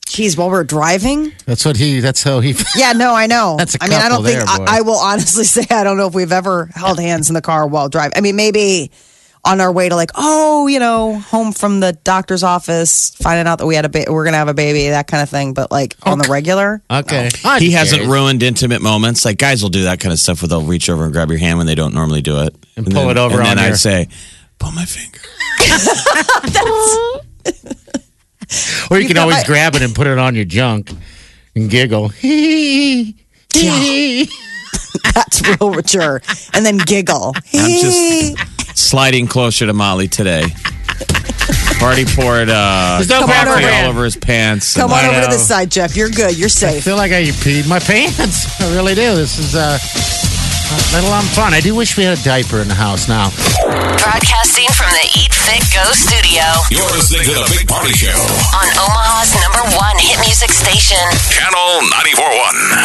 Jeez, 0.09 0.39
while 0.39 0.49
we're 0.51 0.65
driving? 0.65 1.33
That's 1.45 1.65
what 1.67 1.77
he. 1.77 2.01
That's 2.01 2.23
how 2.23 2.41
he. 2.41 2.55
Yeah, 2.77 2.93
no, 2.93 3.15
I 3.15 3.27
know. 3.27 3.57
That's 3.59 3.75
a 3.75 3.79
I 3.83 3.89
mean, 3.89 3.99
I 3.99 4.09
don't 4.09 4.25
couple 4.25 4.57
think. 4.57 4.69
I, 4.69 4.79
I 4.79 4.81
will 4.81 4.97
honestly 4.99 5.45
say, 5.55 5.67
I 5.71 5.85
don't 5.85 5.99
know 5.99 6.07
if 6.07 6.15
we've 6.15 6.33
ever 6.33 6.71
held 6.75 6.99
hands 6.99 7.29
in 7.29 7.35
the 7.35 7.43
car 7.43 7.67
while 7.67 7.91
driving. 7.91 8.13
I 8.17 8.23
mean, 8.23 8.35
maybe 8.35 8.91
on 9.45 9.61
our 9.61 9.71
way 9.71 9.89
to 9.89 9.95
like, 9.95 10.11
oh, 10.15 10.67
you 10.67 10.79
know, 10.79 11.19
home 11.19 11.53
from 11.53 11.81
the 11.81 11.93
doctor's 11.93 12.43
office, 12.43 13.11
finding 13.17 13.47
out 13.47 13.59
that 13.59 13.67
we 13.67 13.75
had 13.75 13.85
a 13.85 13.89
ba- 13.89 14.07
we're 14.09 14.25
going 14.25 14.33
to 14.33 14.39
have 14.39 14.49
a 14.49 14.55
baby, 14.55 14.89
that 14.89 15.07
kind 15.09 15.23
of 15.23 15.29
thing. 15.29 15.53
But 15.55 15.71
like 15.71 15.95
on 16.05 16.19
the 16.19 16.29
regular, 16.29 16.83
Okay. 16.91 17.29
He 17.59 17.73
hasn't 17.73 18.07
ruined 18.07 18.43
intimate 18.43 18.81
moments. 18.83 19.25
Like 19.27 19.37
guys 19.39 19.63
will 19.63 19.71
do 19.71 19.85
that 19.85 20.01
kind 20.01 20.13
of 20.13 20.19
stuff 20.19 20.43
where 20.43 20.49
they'll 20.49 20.63
reach 20.63 20.89
over 20.89 21.05
and 21.05 21.13
grab 21.13 21.29
your 21.29 21.39
hand 21.39 21.59
when 21.59 21.67
they 21.67 21.75
don't 21.75 21.95
normally 21.95 22.23
do 22.23 22.41
it, 22.43 22.55
And 22.77 22.87
pull 22.87 23.07
then, 23.07 23.11
it 23.11 23.17
over 23.19 23.37
And 23.39 23.47
then 23.47 23.59
on 23.59 23.65
I 23.65 23.73
say, 23.73 24.09
"Pull 24.59 24.73
my 24.73 24.87
finger." 24.87 25.21
Or 28.91 28.97
you 28.97 29.03
You've 29.03 29.09
can 29.09 29.19
always 29.19 29.37
my- 29.39 29.45
grab 29.45 29.75
it 29.75 29.83
and 29.83 29.95
put 29.95 30.07
it 30.07 30.19
on 30.19 30.35
your 30.35 30.45
junk 30.45 30.91
and 31.55 31.69
giggle. 31.71 32.09
Hee 32.21 33.15
hee. 33.55 34.25
that's 35.15 35.43
real 35.47 35.71
mature. 35.73 36.23
And 36.55 36.65
then 36.65 36.79
giggle. 36.79 37.35
I'm 37.55 37.71
just 37.81 38.39
sliding 38.79 39.27
closer 39.27 39.67
to 39.67 39.73
Molly 39.73 40.09
today. 40.09 40.45
Party 41.79 42.05
poured 42.05 42.49
uh, 42.51 42.97
There's 42.99 43.09
no 43.09 43.25
coffee 43.25 43.65
all 43.65 43.89
over 43.89 44.05
his 44.05 44.17
pants. 44.17 44.75
Come 44.75 44.91
on 44.93 44.99
I 45.05 45.09
over 45.09 45.21
to 45.21 45.27
know. 45.29 45.33
the 45.33 45.39
side, 45.39 45.71
Jeff. 45.71 45.97
You're 45.97 46.11
good. 46.11 46.37
You're 46.37 46.49
safe. 46.49 46.79
I 46.79 46.81
feel 46.81 46.97
like 46.97 47.13
I 47.13 47.23
peed 47.27 47.69
my 47.69 47.79
pants. 47.79 48.61
I 48.61 48.75
really 48.75 48.97
do. 48.97 49.15
This 49.15 49.39
is 49.39 49.55
uh, 49.55 49.79
a 50.71 50.77
little 50.95 51.13
um, 51.13 51.25
fun. 51.33 51.55
I 51.55 51.61
do 51.61 51.75
wish 51.75 51.97
we 51.97 52.05
had 52.05 52.19
a 52.19 52.23
diaper 52.23 52.61
in 52.61 52.69
the 52.69 52.75
house 52.77 53.09
now. 53.09 53.31
Broadcasting 54.05 54.69
from 54.77 54.91
the 54.93 55.07
Eat 55.17 55.33
Fit 55.33 55.65
Go 55.73 55.85
studio 55.93 56.45
You're 56.71 56.89
listening 56.93 57.25
to 57.25 57.33
the 57.35 57.47
Big 57.57 57.67
Party 57.69 57.93
Show. 57.97 58.13
on 58.53 58.69
Omaha's 58.77 59.33
number 59.41 59.65
one 59.77 59.97
hit 59.99 60.21
music 60.21 60.51
station. 60.51 61.01
Channel 61.33 61.81
94.1. 61.89 62.85